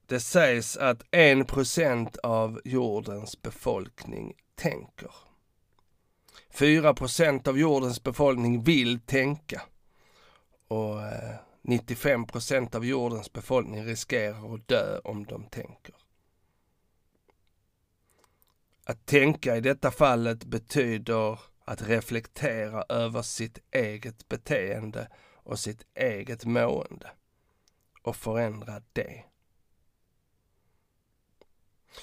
Det 0.06 0.20
sägs 0.20 0.78
att 0.78 1.04
en 1.12 1.46
procent 1.46 2.18
av 2.18 2.62
jordens 2.66 3.42
befolkning 3.42 4.34
tänker. 4.56 5.12
4 6.50 6.94
procent 6.94 7.48
av 7.48 7.60
jordens 7.60 8.04
befolkning 8.04 8.64
vill 8.64 9.00
tänka. 9.00 9.62
Och 10.68 11.02
eh, 11.02 11.36
95 11.62 12.28
procent 12.28 12.76
av 12.76 12.86
jordens 12.86 13.34
befolkning 13.34 13.86
riskerar 13.86 14.56
att 14.56 14.68
dö 14.68 15.00
om 15.04 15.26
de 15.26 15.44
tänker. 15.44 15.96
Att 18.86 19.06
tänka 19.06 19.58
i 19.58 19.62
detta 19.62 19.92
fallet 19.92 20.44
betyder 20.44 21.40
att 21.70 21.82
reflektera 21.82 22.84
över 22.90 23.22
sitt 23.22 23.60
eget 23.72 24.30
beteende 24.30 25.08
och 25.34 25.60
sitt 25.60 25.86
eget 25.96 26.46
mående 26.46 27.12
och 28.02 28.16
förändra 28.16 28.82
det. 28.94 29.24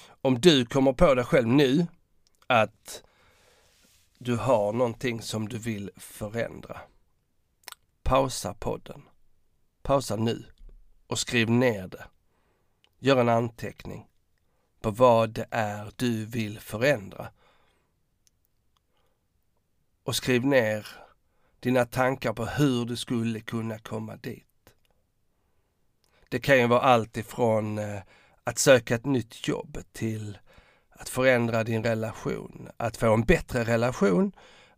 Om 0.05 0.41
du 0.41 0.65
kommer 0.65 0.93
på 0.93 1.15
dig 1.15 1.25
själv 1.25 1.47
nu 1.47 1.87
att 2.47 3.03
du 4.17 4.35
har 4.35 4.73
någonting 4.73 5.21
som 5.21 5.49
du 5.49 5.57
vill 5.57 5.91
förändra. 5.97 6.81
Pausa 8.03 8.53
podden. 8.53 9.01
Pausa 9.81 10.15
nu 10.15 10.45
och 11.07 11.19
skriv 11.19 11.49
ner 11.49 11.87
det. 11.87 12.05
Gör 12.99 13.17
en 13.17 13.29
anteckning 13.29 14.07
på 14.81 14.91
vad 14.91 15.29
det 15.29 15.47
är 15.51 15.91
du 15.95 16.25
vill 16.25 16.59
förändra. 16.59 17.31
Och 20.07 20.15
skriv 20.15 20.45
ner 20.45 20.87
dina 21.59 21.85
tankar 21.85 22.33
på 22.33 22.45
hur 22.45 22.85
du 22.85 22.95
skulle 22.95 23.39
kunna 23.39 23.79
komma 23.79 24.15
dit. 24.15 24.73
Det 26.29 26.39
kan 26.39 26.59
ju 26.59 26.67
vara 26.67 26.81
allt 26.81 27.17
ifrån 27.17 27.77
eh, 27.77 27.99
att 28.43 28.57
söka 28.57 28.95
ett 28.95 29.05
nytt 29.05 29.47
jobb, 29.47 29.77
till 29.91 30.37
att 30.89 31.09
förändra 31.09 31.63
din 31.63 31.83
relation, 31.83 32.69
att 32.77 32.97
få 32.97 33.13
en 33.13 33.23
bättre 33.23 33.63
relation, 33.63 34.31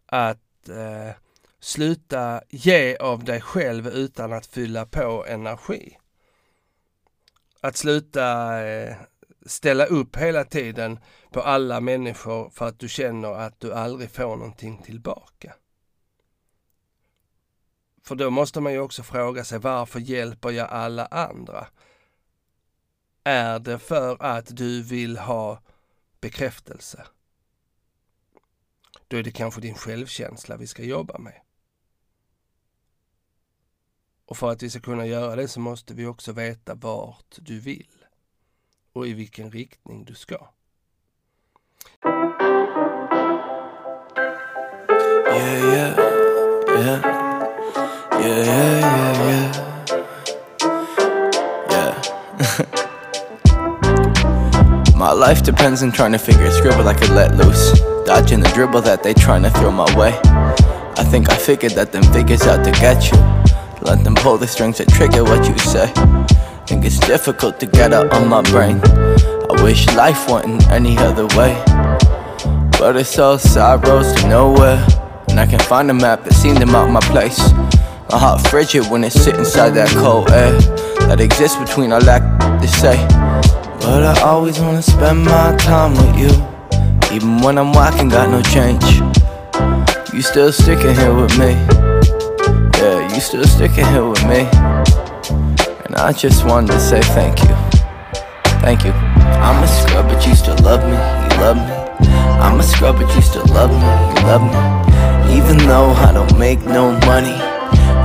att 0.05 0.69
eh, 0.69 1.11
sluta 1.59 2.41
ge 2.49 2.97
av 2.97 3.23
dig 3.23 3.41
själv 3.41 3.87
utan 3.87 4.33
att 4.33 4.45
fylla 4.45 4.85
på 4.85 5.25
energi. 5.27 5.97
Att 7.61 7.77
sluta 7.77 8.59
eh, 8.67 8.95
ställa 9.45 9.86
upp 9.86 10.15
hela 10.15 10.43
tiden 10.43 10.99
på 11.32 11.41
alla 11.41 11.82
människor 11.82 12.49
för 12.49 12.67
att 12.67 12.80
du 12.80 12.89
känner 12.89 13.34
att 13.34 13.60
du 13.60 13.73
aldrig 13.73 14.12
får 14.12 14.36
någonting 14.36 14.82
tillbaka. 14.82 15.56
För 18.04 18.15
då 18.15 18.30
måste 18.30 18.62
man 18.62 18.73
ju 18.73 18.80
också 18.80 19.04
fråga 19.04 19.43
sig 19.43 19.60
varför 19.60 19.99
hjälper 19.99 20.49
jag 20.49 20.69
alla 20.69 21.06
andra? 21.06 21.67
Är 23.23 23.60
det 23.60 23.80
för 23.80 24.23
att 24.23 24.56
du 24.56 24.84
vill 24.84 25.17
ha 25.17 25.62
bekräftelse? 26.21 27.06
Då 29.08 29.17
är 29.17 29.23
det 29.23 29.32
kanske 29.32 29.62
din 29.62 29.75
självkänsla 29.75 30.58
vi 30.58 30.67
ska 30.67 30.84
jobba 30.84 31.17
med. 31.17 31.41
Och 34.25 34.38
för 34.38 34.52
att 34.52 34.63
vi 34.63 34.69
ska 34.69 34.80
kunna 34.80 35.06
göra 35.06 35.36
det 35.36 35.47
så 35.47 35.60
måste 35.60 35.93
vi 35.93 36.06
också 36.06 36.32
veta 36.32 36.75
vart 36.75 37.36
du 37.38 37.60
vill 37.60 37.98
och 38.93 39.08
i 39.08 39.13
vilken 39.13 39.52
riktning 39.52 40.06
du 40.06 40.15
ska. 40.15 40.38
Yeah, 45.28 45.63
yeah, 45.73 45.97
yeah. 46.67 47.19
Yeah, 48.19 48.43
yeah, 48.45 48.80
yeah, 48.84 49.15
yeah. 49.30 49.52
Yeah. 51.71 51.93
My 54.95 55.12
life 55.13 55.41
depends 55.43 55.82
on 55.84 55.91
trying 55.91 56.12
to 56.12 56.17
figure 56.17 56.45
a 56.45 56.52
scribble 56.52 56.88
I 56.88 56.93
could 56.93 57.12
let 57.12 57.38
loose. 57.38 57.71
Dodging 58.06 58.41
the 58.41 58.49
dribble 58.49 58.82
that 58.82 59.04
they 59.04 59.13
trying 59.13 59.43
to 59.43 59.49
throw 59.52 59.71
my 59.71 59.86
way. 59.97 60.19
I 60.97 61.04
think 61.04 61.30
I 61.30 61.38
figured 61.38 61.73
that 61.73 61.91
them 61.91 62.04
figures 62.12 62.41
out 62.41 62.65
to 62.65 62.71
get 62.71 63.10
you. 63.12 63.17
Let 63.82 64.04
them 64.04 64.15
pull 64.15 64.38
the 64.38 64.47
strings 64.47 64.80
that 64.80 64.89
trigger 64.89 65.23
what 65.23 65.47
you 65.47 65.58
say. 65.60 65.93
Think 66.79 66.93
it's 66.93 67.07
difficult 67.07 67.59
to 67.59 67.65
get 67.65 67.91
out 67.91 68.13
on 68.13 68.29
my 68.29 68.41
brain. 68.41 68.79
I 68.85 69.61
wish 69.61 69.85
life 69.95 70.29
in 70.45 70.63
any 70.71 70.97
other 70.97 71.25
way. 71.35 71.61
But 72.79 72.95
it's 72.95 73.19
all 73.19 73.37
side 73.37 73.85
roads 73.85 74.13
to 74.13 74.29
nowhere. 74.29 74.87
And 75.27 75.41
I 75.41 75.45
can 75.45 75.59
find 75.59 75.91
a 75.91 75.93
map 75.93 76.23
that 76.23 76.33
seemed 76.33 76.59
to 76.61 76.65
mark 76.65 76.89
my 76.89 77.01
place. 77.01 77.51
My 78.09 78.17
heart 78.17 78.47
frigid 78.47 78.85
when 78.89 79.03
it 79.03 79.11
sit 79.11 79.35
inside 79.35 79.71
that 79.71 79.89
cold 79.89 80.31
air 80.31 80.53
that 81.09 81.19
exists 81.19 81.57
between 81.57 81.91
our 81.91 81.99
lack 81.99 82.23
to 82.61 82.67
say. 82.69 82.95
But 83.81 84.03
I 84.05 84.21
always 84.21 84.57
wanna 84.61 84.81
spend 84.81 85.25
my 85.25 85.57
time 85.57 85.91
with 85.91 86.15
you 86.17 86.31
Even 87.13 87.41
when 87.41 87.57
I'm 87.57 87.73
walking, 87.73 88.07
got 88.07 88.29
no 88.29 88.41
change 88.41 88.85
You 90.13 90.21
still 90.21 90.53
sticking 90.53 90.95
here 90.95 91.13
with 91.13 91.37
me 91.37 91.51
Yeah, 92.79 93.13
you 93.13 93.19
still 93.19 93.43
sticking 93.43 93.85
here 93.87 94.07
with 94.07 94.23
me 94.25 94.68
I 96.01 96.13
just 96.13 96.45
wanted 96.45 96.71
to 96.71 96.79
say 96.79 97.01
thank 97.01 97.39
you 97.39 97.55
Thank 98.62 98.83
you 98.85 98.91
I'm 98.91 99.63
a 99.63 99.67
scrub 99.67 100.07
but 100.07 100.25
you 100.25 100.35
still 100.35 100.57
love 100.63 100.83
me, 100.83 100.91
you 100.91 101.41
love 101.41 101.57
me 101.57 102.07
I'm 102.39 102.59
a 102.59 102.63
scrub 102.63 102.97
but 102.97 103.13
you 103.15 103.21
still 103.21 103.45
love 103.47 103.69
me, 103.69 103.77
you 103.77 104.25
love 104.25 104.43
me 104.43 105.38
Even 105.38 105.57
though 105.67 105.91
I 105.91 106.12
don't 106.12 106.38
make 106.39 106.59
no 106.62 106.97
money 107.05 107.49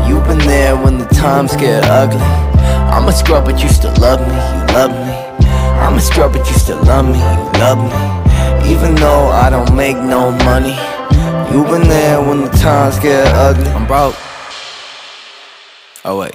You've 0.06 0.26
been 0.26 0.38
there 0.46 0.76
when 0.76 0.98
the 0.98 1.06
times 1.06 1.56
get 1.56 1.84
ugly. 1.86 2.20
I'm 2.20 3.08
a 3.08 3.12
scrub, 3.12 3.46
but 3.46 3.62
you 3.62 3.70
still 3.70 3.94
love 3.94 4.20
me, 4.20 4.34
you 4.34 4.74
love 4.74 4.90
me. 4.90 5.46
I'm 5.80 5.94
a 5.94 6.00
scrub, 6.00 6.34
but 6.34 6.46
you 6.46 6.54
still 6.54 6.82
love 6.84 7.06
me, 7.06 7.18
you 7.18 7.60
love 7.60 7.78
me. 7.78 8.70
Even 8.70 8.94
though 8.94 9.28
I 9.28 9.48
don't 9.48 9.74
make 9.74 9.96
no 9.96 10.30
money. 10.44 10.76
You've 11.50 11.68
been 11.68 11.88
there 11.88 12.20
when 12.20 12.42
the 12.42 12.50
times 12.50 12.98
get 12.98 13.26
ugly. 13.34 13.66
I'm 13.70 13.86
broke. 13.86 14.14
Oh 16.04 16.18
wait, 16.18 16.34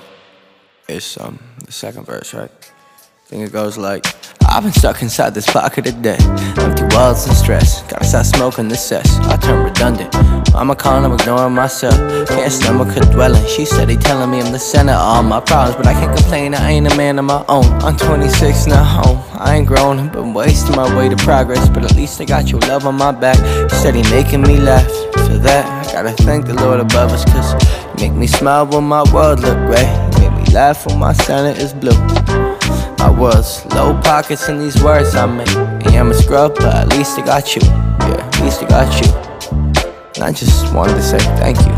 it's 0.89 1.19
um 1.19 1.39
the 1.65 1.71
second 1.71 2.05
verse, 2.05 2.33
right? 2.33 2.51
I 2.51 3.25
think 3.29 3.43
it 3.47 3.51
goes 3.53 3.77
like 3.77 4.05
I've 4.51 4.63
been 4.63 4.73
stuck 4.73 5.03
inside 5.03 5.35
this 5.35 5.45
pocket 5.45 5.87
of 5.87 6.01
debt. 6.01 6.19
Empty 6.57 6.83
walls 6.95 7.27
and 7.27 7.37
stress. 7.37 7.83
Gotta 7.83 8.03
stop 8.03 8.25
smoking 8.25 8.67
this 8.67 8.83
cess. 8.83 9.07
I 9.27 9.37
turn 9.37 9.63
redundant. 9.63 10.09
I'm 10.55 10.71
a 10.71 10.75
con, 10.75 11.05
I'm 11.05 11.13
ignoring 11.13 11.53
myself. 11.53 11.93
Can't 12.27 12.51
stomach 12.51 12.89
her 12.89 13.01
dwelling. 13.13 13.45
She 13.45 13.63
said 13.63 13.75
steady 13.75 13.95
telling 13.97 14.31
me 14.31 14.41
I'm 14.41 14.51
the 14.51 14.57
center 14.57 14.93
of 14.93 14.99
all 14.99 15.23
my 15.23 15.39
problems 15.39 15.77
But 15.77 15.85
I 15.85 15.93
can't 15.93 16.17
complain, 16.17 16.55
I 16.55 16.71
ain't 16.71 16.91
a 16.91 16.97
man 16.97 17.19
of 17.19 17.25
my 17.25 17.45
own. 17.47 17.65
I'm 17.83 17.95
26 17.95 18.65
now 18.65 18.83
home. 18.83 19.23
I 19.33 19.55
ain't 19.55 19.67
grown, 19.67 20.09
been 20.09 20.33
wasting 20.33 20.75
my 20.75 20.97
way 20.97 21.09
to 21.09 21.15
progress 21.15 21.69
But 21.69 21.85
at 21.85 21.95
least 21.95 22.19
I 22.19 22.25
got 22.25 22.49
your 22.49 22.59
love 22.61 22.87
on 22.87 22.95
my 22.95 23.11
back. 23.11 23.37
Steady 23.71 24.01
making 24.09 24.41
me 24.41 24.57
laugh. 24.57 24.89
For 25.13 25.37
that, 25.37 25.87
I 25.87 25.91
gotta 25.91 26.11
thank 26.23 26.47
the 26.47 26.55
Lord 26.55 26.79
above 26.79 27.11
us 27.11 27.23
Cause 27.25 27.53
make 28.01 28.13
me 28.13 28.25
smile 28.25 28.65
when 28.65 28.85
my 28.85 29.03
world 29.13 29.41
look 29.41 29.57
gray 29.67 30.09
Make 30.19 30.33
me 30.33 30.53
laugh 30.53 30.87
when 30.87 30.97
my 30.97 31.13
Santa 31.13 31.51
is 31.61 31.71
blue 31.71 32.48
I 33.01 33.09
was 33.09 33.65
low 33.73 33.97
pockets 34.01 34.49
in 34.49 34.59
these 34.59 34.83
words 34.83 35.15
I 35.15 35.25
make. 35.25 35.47
Yeah, 35.47 36.01
I'm 36.01 36.11
a 36.11 36.13
scrub, 36.13 36.55
but 36.55 36.75
at 36.75 36.89
least 36.89 37.17
I 37.17 37.25
got 37.25 37.55
you. 37.55 37.61
Yeah, 37.63 38.27
at 38.27 38.41
least 38.41 38.61
I 38.61 38.67
got 38.67 38.91
you. 38.99 39.07
And 40.15 40.23
I 40.25 40.31
just 40.33 40.73
wanted 40.73 40.95
to 40.95 41.01
say 41.01 41.17
thank 41.39 41.57
you. 41.59 41.73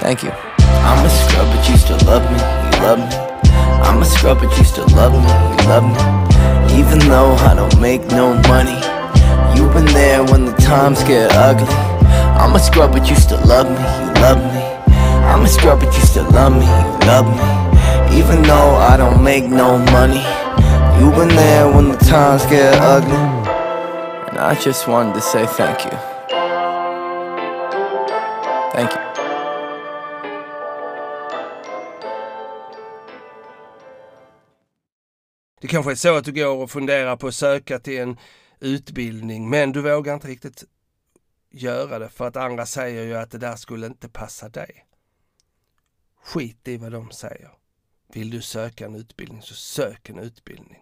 Thank 0.00 0.22
you. 0.22 0.30
I'm 0.30 1.04
a 1.04 1.10
scrub, 1.10 1.46
but 1.54 1.68
you 1.68 1.76
still 1.76 1.98
love 2.06 2.24
me. 2.32 2.38
You 2.38 2.82
love 2.82 2.98
me. 3.00 3.16
I'm 3.84 4.00
a 4.00 4.04
scrub, 4.06 4.40
but 4.40 4.56
you 4.56 4.64
still 4.64 4.88
love 4.96 5.12
me. 5.12 5.28
You 5.28 5.68
love 5.68 5.84
me. 5.84 6.80
Even 6.80 7.00
though 7.00 7.34
I 7.44 7.54
don't 7.54 7.78
make 7.78 8.00
no 8.06 8.32
money. 8.48 8.80
You've 9.54 9.74
been 9.74 9.92
there 9.92 10.24
when 10.24 10.46
the 10.46 10.52
times 10.52 11.04
get 11.04 11.32
ugly. 11.32 11.68
I'm 12.40 12.54
a 12.54 12.58
scrub, 12.58 12.92
but 12.92 13.10
you 13.10 13.16
still 13.16 13.44
love 13.44 13.68
me. 13.68 13.76
You 13.76 14.22
love 14.22 14.38
me. 14.38 14.60
I'm 15.28 15.44
a 15.44 15.48
scrub, 15.48 15.80
but 15.80 15.94
you 15.94 16.00
still 16.00 16.30
love 16.30 16.54
me. 16.54 16.64
You 16.64 17.06
love 17.06 17.28
me. 17.28 17.63
Even 18.20 18.42
though 18.42 18.76
I 18.76 18.96
don't 18.96 19.22
make 19.22 19.44
no 19.44 19.78
money 19.78 20.24
You've 20.98 21.16
been 21.16 21.36
there 21.36 21.66
when 21.74 21.88
the 21.88 21.98
times 21.98 22.46
get 22.46 22.74
ugly 22.80 23.16
And 24.28 24.38
I 24.38 24.54
just 24.64 24.88
wanted 24.88 25.14
to 25.14 25.20
say 25.20 25.46
thank 25.46 25.84
you 25.84 25.98
Thank 28.72 28.90
you 28.92 29.00
Det 35.60 35.68
kanske 35.68 35.90
är 35.90 35.94
så 35.94 36.16
att 36.16 36.24
du 36.24 36.32
går 36.32 36.62
och 36.62 36.70
funderar 36.70 37.16
på 37.16 37.26
att 37.26 37.34
söka 37.34 37.78
till 37.78 38.00
en 38.00 38.18
utbildning 38.60 39.50
men 39.50 39.72
du 39.72 39.82
vågar 39.82 40.14
inte 40.14 40.28
riktigt 40.28 40.64
göra 41.50 41.98
det 41.98 42.08
för 42.08 42.26
att 42.26 42.36
andra 42.36 42.66
säger 42.66 43.04
ju 43.04 43.14
att 43.14 43.30
det 43.30 43.38
där 43.38 43.56
skulle 43.56 43.86
inte 43.86 44.08
passa 44.08 44.48
dig. 44.48 44.86
Skit 46.24 46.68
i 46.68 46.76
vad 46.76 46.92
de 46.92 47.10
säger. 47.10 47.50
Vill 48.14 48.30
du 48.30 48.42
söka 48.42 48.84
en 48.84 48.94
utbildning 48.94 49.42
så 49.42 49.54
sök 49.54 50.08
en 50.08 50.18
utbildning. 50.18 50.80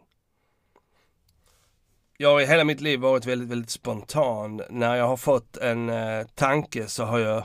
Jag 2.16 2.33
har 2.33 2.40
i 2.40 2.47
hela 2.47 2.64
mitt 2.64 2.81
liv 2.81 3.01
varit 3.01 3.27
väldigt, 3.27 3.49
väldigt 3.49 3.71
spontan. 3.71 4.62
När 4.71 4.97
jag 4.97 5.07
har 5.07 5.16
fått 5.16 5.57
en 5.57 5.88
eh, 5.88 6.27
tanke 6.27 6.87
så 6.87 7.05
har 7.05 7.18
jag 7.18 7.45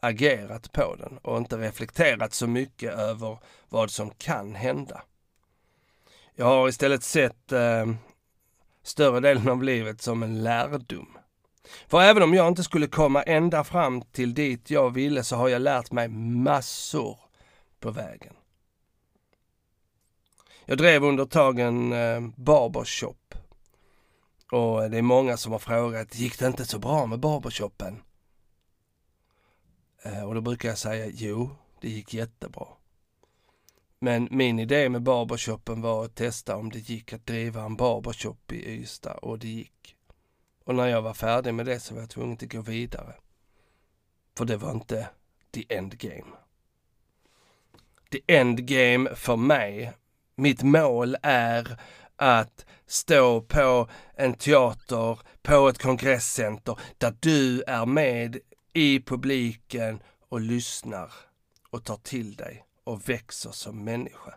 agerat 0.00 0.72
på 0.72 0.94
den 0.94 1.18
och 1.18 1.38
inte 1.38 1.56
reflekterat 1.56 2.34
så 2.34 2.46
mycket 2.46 2.94
över 2.94 3.38
vad 3.68 3.90
som 3.90 4.10
kan 4.10 4.54
hända. 4.54 5.02
Jag 6.34 6.46
har 6.46 6.68
istället 6.68 7.02
sett 7.02 7.52
eh, 7.52 7.86
större 8.82 9.20
delen 9.20 9.48
av 9.48 9.62
livet 9.62 10.02
som 10.02 10.22
en 10.22 10.42
lärdom. 10.42 11.18
För 11.86 12.00
även 12.00 12.22
om 12.22 12.34
jag 12.34 12.48
inte 12.48 12.62
skulle 12.62 12.86
komma 12.86 13.22
ända 13.22 13.64
fram 13.64 14.02
till 14.02 14.34
dit 14.34 14.70
jag 14.70 14.90
ville 14.90 15.24
så 15.24 15.36
har 15.36 15.48
jag 15.48 15.62
lärt 15.62 15.92
mig 15.92 16.08
massor 16.08 17.18
på 17.80 17.90
vägen. 17.90 18.34
Jag 20.70 20.78
drev 20.78 21.04
under 21.04 21.24
ett 21.24 21.30
tag 21.30 21.58
en 21.58 21.92
eh, 21.92 22.20
barbershop. 22.36 23.34
Och 24.52 24.90
det 24.90 24.98
är 24.98 25.02
många 25.02 25.36
som 25.36 25.52
har 25.52 25.58
frågat, 25.58 26.14
gick 26.14 26.38
det 26.38 26.46
inte 26.46 26.64
så 26.64 26.78
bra 26.78 27.06
med 27.06 27.20
barbershopen? 27.20 28.02
Eh, 30.02 30.22
och 30.22 30.34
då 30.34 30.40
brukar 30.40 30.68
jag 30.68 30.78
säga, 30.78 31.06
jo, 31.06 31.50
det 31.80 31.88
gick 31.88 32.14
jättebra. 32.14 32.66
Men 33.98 34.28
min 34.30 34.58
idé 34.58 34.88
med 34.88 35.02
barbershopen 35.02 35.80
var 35.80 36.04
att 36.04 36.14
testa 36.14 36.56
om 36.56 36.70
det 36.70 36.78
gick 36.78 37.12
att 37.12 37.26
driva 37.26 37.62
en 37.62 37.76
barbershop 37.76 38.52
i 38.52 38.70
Ystad 38.70 39.14
och 39.14 39.38
det 39.38 39.48
gick. 39.48 39.96
Och 40.64 40.74
när 40.74 40.86
jag 40.86 41.02
var 41.02 41.14
färdig 41.14 41.54
med 41.54 41.66
det 41.66 41.80
så 41.80 41.94
var 41.94 42.00
jag 42.00 42.10
tvungen 42.10 42.32
att 42.32 42.52
gå 42.52 42.60
vidare. 42.60 43.14
För 44.36 44.44
det 44.44 44.56
var 44.56 44.70
inte 44.70 45.08
the 45.50 45.64
end 45.68 45.98
game. 45.98 46.32
The 48.10 48.20
end 48.26 48.66
game 48.66 49.14
för 49.14 49.36
mig 49.36 49.92
mitt 50.38 50.62
mål 50.62 51.16
är 51.22 51.80
att 52.16 52.66
stå 52.86 53.40
på 53.40 53.88
en 54.14 54.34
teater, 54.34 55.18
på 55.42 55.68
ett 55.68 55.78
kongresscenter 55.78 56.78
där 56.98 57.14
du 57.20 57.62
är 57.62 57.86
med 57.86 58.38
i 58.72 59.00
publiken 59.00 60.02
och 60.28 60.40
lyssnar 60.40 61.12
och 61.70 61.84
tar 61.84 61.96
till 61.96 62.36
dig 62.36 62.64
och 62.84 63.08
växer 63.08 63.50
som 63.50 63.84
människa. 63.84 64.34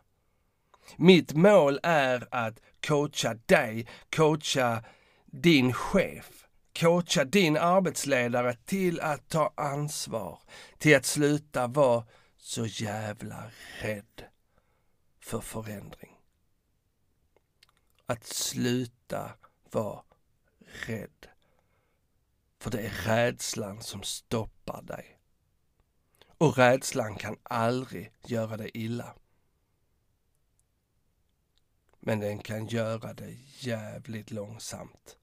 Mitt 0.95 1.33
mål 1.33 1.79
är 1.83 2.27
att 2.31 2.59
coacha 2.87 3.33
dig, 3.45 3.87
coacha 4.15 4.83
din 5.25 5.73
chef, 5.73 6.45
coacha 6.79 7.23
din 7.23 7.57
arbetsledare 7.57 8.55
till 8.65 8.99
att 8.99 9.29
ta 9.29 9.53
ansvar, 9.57 10.39
till 10.77 10.95
att 10.95 11.05
sluta 11.05 11.67
vara 11.67 12.03
så 12.37 12.65
jävla 12.65 13.43
rädd 13.81 14.30
för 15.21 15.41
förändring. 15.41 16.17
Att 18.05 18.23
sluta 18.25 19.31
vara 19.71 20.03
rädd. 20.87 21.27
För 22.59 22.71
det 22.71 22.81
är 22.81 22.89
rädslan 22.89 23.81
som 23.81 24.03
stoppar 24.03 24.81
dig. 24.81 25.19
Och 26.37 26.57
rädslan 26.57 27.15
kan 27.15 27.37
aldrig 27.43 28.11
göra 28.25 28.57
dig 28.57 28.71
illa. 28.73 29.15
Men 31.99 32.19
den 32.19 32.39
kan 32.39 32.67
göra 32.67 33.13
det 33.13 33.37
jävligt 33.59 34.31
långsamt. 34.31 35.17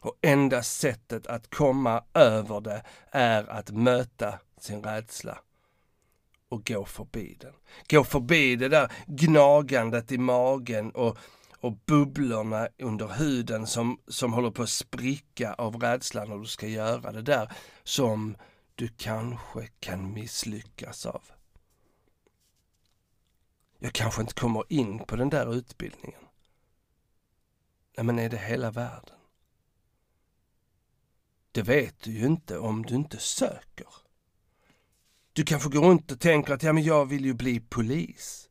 Och 0.00 0.18
enda 0.20 0.62
sättet 0.62 1.26
att 1.26 1.50
komma 1.50 2.04
över 2.14 2.60
det 2.60 2.84
är 3.10 3.50
att 3.50 3.70
möta 3.70 4.40
sin 4.58 4.82
rädsla 4.82 5.42
och 6.50 6.66
gå 6.66 6.84
förbi 6.84 7.36
den. 7.40 7.54
Gå 7.90 8.04
förbi 8.04 8.56
det 8.56 8.68
där 8.68 8.92
gnagandet 9.06 10.12
i 10.12 10.18
magen 10.18 10.90
och, 10.90 11.18
och 11.58 11.72
bubblorna 11.72 12.68
under 12.78 13.08
huden 13.08 13.66
som, 13.66 14.00
som 14.06 14.32
håller 14.32 14.50
på 14.50 14.62
att 14.62 14.70
spricka 14.70 15.54
av 15.54 15.76
rädslan 15.76 16.28
när 16.28 16.38
du 16.38 16.46
ska 16.46 16.66
göra 16.66 17.12
det 17.12 17.22
där 17.22 17.52
som 17.84 18.36
du 18.74 18.88
kanske 18.88 19.66
kan 19.66 20.12
misslyckas 20.12 21.06
av. 21.06 21.22
Jag 23.78 23.92
kanske 23.92 24.20
inte 24.20 24.34
kommer 24.34 24.64
in 24.68 24.98
på 24.98 25.16
den 25.16 25.30
där 25.30 25.54
utbildningen. 25.54 26.20
Nej, 27.96 28.04
men 28.06 28.18
är 28.18 28.28
det 28.28 28.38
hela 28.38 28.70
världen? 28.70 29.16
Det 31.52 31.62
vet 31.62 32.00
du 32.00 32.12
ju 32.12 32.26
inte 32.26 32.58
om 32.58 32.82
du 32.82 32.94
inte 32.94 33.18
söker. 33.18 33.86
Du 35.40 35.44
kanske 35.44 35.68
går 35.68 35.80
runt 35.80 36.12
och 36.12 36.20
tänker 36.20 36.54
att 36.54 36.62
ja, 36.62 36.72
men 36.72 36.82
jag 36.82 37.06
vill 37.06 37.24
ju 37.24 37.34
bli 37.34 37.60
polis. 37.60 38.48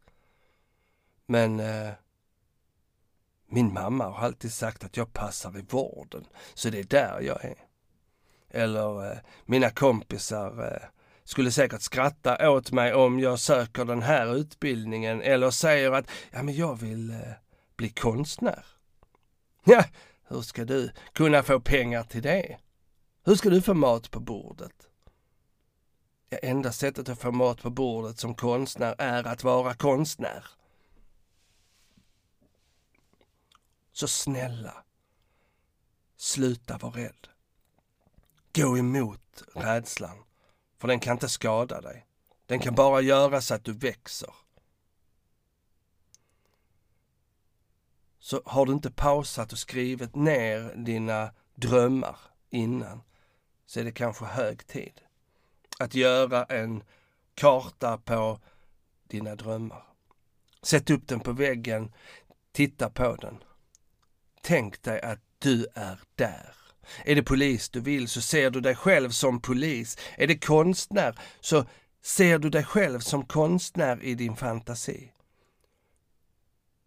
Men 1.25 1.60
eh, 1.60 1.91
min 3.49 3.73
mamma 3.73 4.04
har 4.10 4.25
alltid 4.25 4.54
sagt 4.54 4.84
att 4.84 4.97
jag 4.97 5.13
passar 5.13 5.58
i 5.58 5.62
vården, 5.69 6.25
så 6.54 6.69
det 6.69 6.80
är 6.80 6.84
där 6.84 7.21
jag 7.21 7.45
är. 7.45 7.56
Eller 8.49 9.12
eh, 9.12 9.17
mina 9.45 9.69
kompisar 9.69 10.73
eh, 10.73 10.88
skulle 11.23 11.52
säkert 11.52 11.82
skratta 11.82 12.52
åt 12.52 12.71
mig 12.71 12.93
om 12.93 13.19
jag 13.19 13.39
söker 13.39 13.86
den 13.86 14.02
här 14.02 14.36
utbildningen 14.36 15.21
eller 15.21 15.52
säger 15.52 15.91
att 15.91 16.10
ja, 16.32 16.43
men 16.43 16.56
jag 16.56 16.80
vill 16.80 17.10
eh, 17.10 17.17
bli 17.75 17.89
konstnär. 17.89 18.65
Ja, 19.63 19.84
hur 20.28 20.41
ska 20.41 20.65
du 20.65 20.91
kunna 21.13 21.43
få 21.43 21.60
pengar 21.60 22.04
till 22.04 22.21
det? 22.21 22.58
Hur 23.25 23.36
ska 23.36 23.49
du 23.49 23.62
få 23.62 23.73
mat 23.73 24.12
på 24.12 24.19
bordet? 24.19 24.88
Enda 26.30 26.72
sättet 26.72 27.10
att 27.10 27.20
få 27.20 27.32
mat 27.32 27.62
på 27.62 27.70
bordet 27.70 28.20
som 28.20 28.36
konstnär 28.36 28.96
är 28.98 29.28
att 29.28 29.44
vara 29.44 29.74
konstnär. 29.74 30.46
Så 33.92 34.08
snälla, 34.08 34.84
sluta 36.18 36.78
vara 36.78 36.94
rädd. 36.94 37.28
Gå 38.54 38.78
emot 38.78 39.44
rädslan, 39.56 40.24
för 40.78 40.88
den 40.88 41.00
kan 41.00 41.13
inte 41.13 41.30
skada 41.30 41.82
dig. 41.82 42.06
Den 42.46 42.60
kan 42.60 42.76
bara 42.76 43.02
göra 43.02 43.42
så 43.42 43.54
att 43.54 43.63
du 43.63 43.74
växer. 43.74 44.34
Så 48.20 48.42
har 48.46 48.65
du 48.65 48.74
inte 48.74 48.92
pausat 48.92 49.52
och 49.52 49.60
skrivit 49.60 50.15
ner 50.15 50.76
dina 50.76 51.34
drömmar 51.56 52.18
innan 52.50 53.02
så 53.65 53.80
är 53.80 53.84
det 53.84 53.92
kanske 53.92 54.26
hög 54.26 54.68
tid 54.68 55.02
att 55.80 55.96
göra 55.96 56.44
en 56.44 56.84
karta 57.34 57.98
på 57.98 58.39
dina 59.08 59.36
drömmar. 59.36 59.84
Sätt 60.62 60.89
upp 60.89 61.08
den 61.08 61.20
på 61.20 61.32
väggen, 61.32 61.92
titta 62.52 62.89
på 62.89 63.15
den. 63.15 63.38
Tänk 64.42 64.82
dig 64.82 65.02
att 65.02 65.20
du 65.39 65.68
är 65.76 66.00
där. 66.15 66.56
Är 67.06 67.15
det 67.15 67.24
polis 67.24 67.70
du 67.70 67.80
vill 67.80 68.08
så 68.08 68.22
ser 68.22 68.50
du 68.50 68.62
dig 68.62 68.76
själv 68.76 69.10
som 69.10 69.42
polis. 69.42 69.98
Är 70.18 70.28
det 70.28 70.38
konstnär 70.38 71.20
så 71.39 71.65
ser 72.02 72.39
du 72.39 72.50
dig 72.50 72.63
själv 72.63 73.00
som 73.00 73.26
konstnär 73.26 74.04
i 74.04 74.15
din 74.15 74.36
fantasi. 74.36 75.12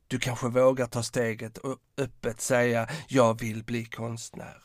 Du 0.07 0.19
kanske 0.19 0.49
vågar 0.49 0.87
ta 0.87 1.03
steget 1.03 1.59
och 1.59 1.79
öppet 1.97 2.41
säga 2.41 2.89
jag 3.09 3.41
vill 3.41 3.65
bli 3.65 3.85
konstnär. 3.85 4.63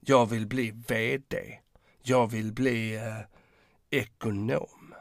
Jag 0.00 0.26
vill 0.26 0.46
bli 0.46 0.70
VD. 0.70 1.58
Jag 2.04 2.30
vill 2.30 2.52
bli 2.52 2.96
eh, 2.96 3.20
ekonom. 3.90 4.94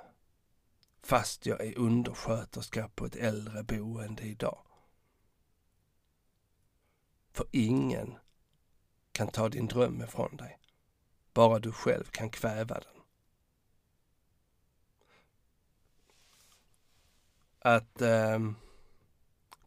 Fast 1.04 1.46
jag 1.46 1.62
är 1.62 1.78
undersköterska 1.78 2.90
på 2.96 3.06
ett 3.06 3.16
äldreboende 3.16 4.24
idag. 4.24 4.66
För 7.32 7.46
ingen 7.52 8.18
kan 9.12 9.28
ta 9.28 9.50
din 9.50 9.68
dröm 9.68 10.02
ifrån 10.02 10.38
dig. 10.38 10.60
Bara 11.34 11.60
du 11.60 11.72
själv 11.72 12.04
kan 12.04 12.30
kväva 12.30 12.80
den. 12.80 13.02
Att 17.60 18.02
eh, 18.02 18.40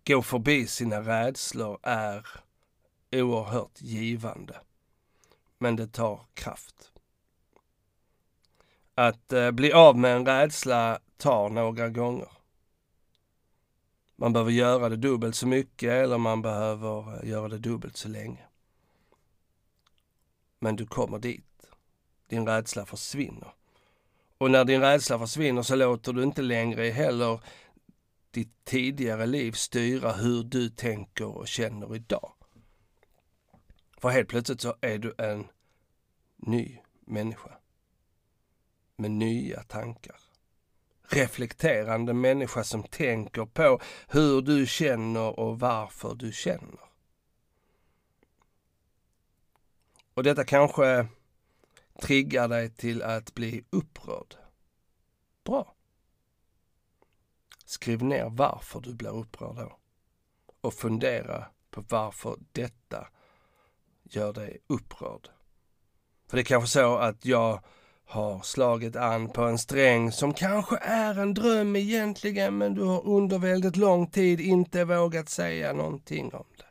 gå 0.04 0.22
förbi 0.22 0.66
sina 0.66 1.00
rädslor 1.00 1.78
är 1.82 2.26
oerhört 3.12 3.80
givande. 3.80 4.60
Men 5.58 5.76
det 5.76 5.86
tar 5.86 6.26
kraft. 6.34 6.93
Att 8.94 9.32
eh, 9.32 9.50
bli 9.50 9.72
av 9.72 9.98
med 9.98 10.16
en 10.16 10.26
rädsla 10.26 10.98
tar 11.16 11.48
några 11.48 11.88
gånger. 11.88 12.28
Man 14.16 14.32
behöver 14.32 14.50
göra 14.50 14.88
det 14.88 14.96
dubbelt 14.96 15.36
så 15.36 15.46
mycket 15.46 15.90
eller 15.90 16.18
man 16.18 16.42
behöver 16.42 17.22
eh, 17.22 17.28
göra 17.30 17.48
det 17.48 17.58
dubbelt 17.58 17.96
så 17.96 18.08
länge. 18.08 18.44
Men 20.58 20.76
du 20.76 20.86
kommer 20.86 21.18
dit. 21.18 21.66
Din 22.28 22.46
rädsla 22.46 22.86
försvinner. 22.86 23.54
Och 24.38 24.50
när 24.50 24.64
din 24.64 24.80
rädsla 24.80 25.18
försvinner 25.18 25.62
så 25.62 25.74
låter 25.74 26.12
du 26.12 26.22
inte 26.22 26.42
längre 26.42 26.90
heller 26.90 27.40
ditt 28.30 28.64
tidigare 28.64 29.26
liv 29.26 29.52
styra 29.52 30.12
hur 30.12 30.42
du 30.44 30.68
tänker 30.68 31.26
och 31.26 31.48
känner 31.48 31.96
idag. 31.96 32.32
För 33.98 34.08
helt 34.08 34.28
plötsligt 34.28 34.60
så 34.60 34.74
är 34.80 34.98
du 34.98 35.14
en 35.18 35.46
ny 36.36 36.78
människa. 37.06 37.50
Med 38.96 39.10
nya 39.10 39.62
tankar. 39.62 40.16
Reflekterande 41.08 42.14
människa 42.14 42.64
som 42.64 42.82
tänker 42.82 43.46
på 43.46 43.80
hur 44.08 44.42
du 44.42 44.66
känner 44.66 45.40
och 45.40 45.60
varför 45.60 46.14
du 46.14 46.32
känner. 46.32 46.80
Och 50.14 50.22
detta 50.22 50.44
kanske 50.44 51.06
triggar 52.00 52.48
dig 52.48 52.70
till 52.70 53.02
att 53.02 53.34
bli 53.34 53.64
upprörd. 53.70 54.34
Bra. 55.44 55.74
Skriv 57.64 58.04
ner 58.04 58.28
varför 58.30 58.80
du 58.80 58.94
blir 58.94 59.10
upprörd 59.10 59.56
då. 59.56 59.78
Och 60.60 60.74
fundera 60.74 61.46
på 61.70 61.84
varför 61.88 62.36
detta 62.52 63.08
gör 64.02 64.32
dig 64.32 64.58
upprörd. 64.66 65.28
För 66.28 66.36
det 66.36 66.42
är 66.42 66.44
kanske 66.44 66.70
så 66.70 66.96
att 66.96 67.24
jag 67.24 67.64
har 68.06 68.40
slagit 68.40 68.96
an 68.96 69.28
på 69.28 69.42
en 69.42 69.58
sträng 69.58 70.12
som 70.12 70.34
kanske 70.34 70.76
är 70.76 71.18
en 71.18 71.34
dröm 71.34 71.76
egentligen 71.76 72.58
men 72.58 72.74
du 72.74 72.82
har 72.82 73.06
under 73.06 73.38
väldigt 73.38 73.76
lång 73.76 74.06
tid 74.06 74.40
inte 74.40 74.84
vågat 74.84 75.28
säga 75.28 75.72
någonting 75.72 76.34
om 76.34 76.44
det. 76.58 76.64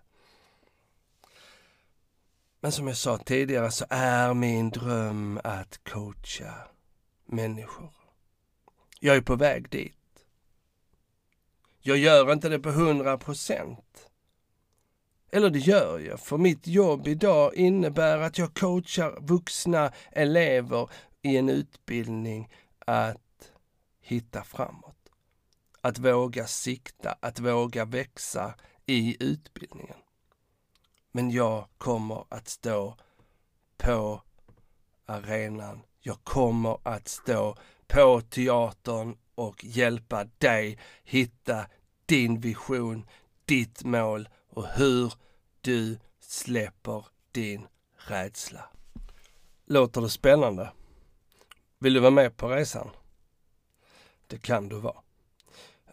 Men 2.59 2.71
som 2.71 2.87
jag 2.87 2.97
sa 2.97 3.17
tidigare 3.17 3.71
så 3.71 3.85
är 3.89 4.33
min 4.33 4.69
dröm 4.69 5.39
att 5.43 5.79
coacha 5.83 6.53
människor. 7.25 7.93
Jag 8.99 9.15
är 9.15 9.21
på 9.21 9.35
väg 9.35 9.69
dit. 9.69 10.25
Jag 11.81 11.97
gör 11.97 12.33
inte 12.33 12.49
det 12.49 12.59
på 12.59 12.71
hundra 12.71 13.17
procent. 13.17 14.09
Eller 15.31 15.49
det 15.49 15.59
gör 15.59 15.99
jag, 15.99 16.19
för 16.19 16.37
mitt 16.37 16.67
jobb 16.67 17.07
idag 17.07 17.55
innebär 17.55 18.17
att 18.17 18.37
jag 18.37 18.53
coachar 18.53 19.17
vuxna 19.21 19.91
elever 20.11 20.89
i 21.23 21.37
en 21.37 21.49
utbildning 21.49 22.49
att 22.79 23.51
hitta 24.01 24.43
framåt. 24.43 25.11
Att 25.81 25.99
våga 25.99 26.47
sikta, 26.47 27.15
att 27.19 27.39
våga 27.39 27.85
växa 27.85 28.53
i 28.85 29.23
utbildningen. 29.23 29.97
Men 31.11 31.31
jag 31.31 31.67
kommer 31.77 32.25
att 32.29 32.47
stå 32.47 32.97
på 33.77 34.21
arenan. 35.05 35.81
Jag 35.99 36.23
kommer 36.23 36.77
att 36.83 37.07
stå 37.07 37.57
på 37.87 38.21
teatern 38.21 39.17
och 39.35 39.63
hjälpa 39.63 40.23
dig 40.37 40.79
hitta 41.03 41.65
din 42.05 42.39
vision, 42.39 43.05
ditt 43.45 43.83
mål 43.83 44.29
och 44.49 44.67
hur 44.67 45.13
du 45.61 45.99
släpper 46.19 47.05
din 47.31 47.67
rädsla. 47.97 48.69
Låter 49.65 50.01
det 50.01 50.09
spännande? 50.09 50.71
Vill 51.83 51.93
du 51.93 51.99
vara 51.99 52.11
med 52.11 52.37
på 52.37 52.49
resan? 52.49 52.89
Det 54.27 54.37
kan 54.37 54.69
du 54.69 54.79
vara. 54.79 54.95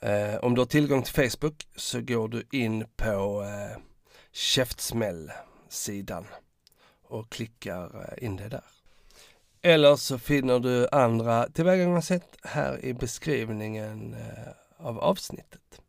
Eh, 0.00 0.36
om 0.36 0.54
du 0.54 0.60
har 0.60 0.66
tillgång 0.66 1.02
till 1.02 1.14
Facebook 1.14 1.68
så 1.76 2.00
går 2.00 2.28
du 2.28 2.46
in 2.52 2.86
på 2.96 3.42
eh, 3.42 3.82
Käftsmäll-sidan 4.32 6.26
och 7.02 7.30
klickar 7.30 7.84
eh, 7.84 8.24
in 8.24 8.36
det 8.36 8.48
där. 8.48 8.64
Eller 9.62 9.96
så 9.96 10.18
finner 10.18 10.58
du 10.58 10.88
andra 10.92 11.48
tillvägagångssätt 11.48 12.36
här 12.42 12.84
i 12.84 12.94
beskrivningen 12.94 14.14
eh, 14.14 14.86
av 14.86 14.98
avsnittet. 14.98 15.80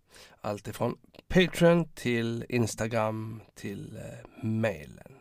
Allt 0.42 0.68
ifrån 0.68 0.98
Patreon 1.28 1.86
till 1.86 2.46
Instagram 2.50 3.42
till 3.56 3.98
eh, 3.98 4.46
mailen. 4.46 5.16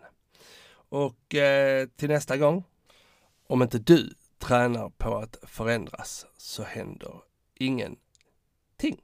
Och 0.73 1.35
eh, 1.35 1.89
till 1.97 2.09
nästa 2.09 2.37
gång, 2.37 2.65
om 3.47 3.63
inte 3.63 3.79
du 3.79 4.15
tränar 4.41 4.91
på 4.91 5.17
att 5.17 5.37
förändras 5.43 6.27
så 6.37 6.63
händer 6.63 7.23
ingenting. 7.55 9.01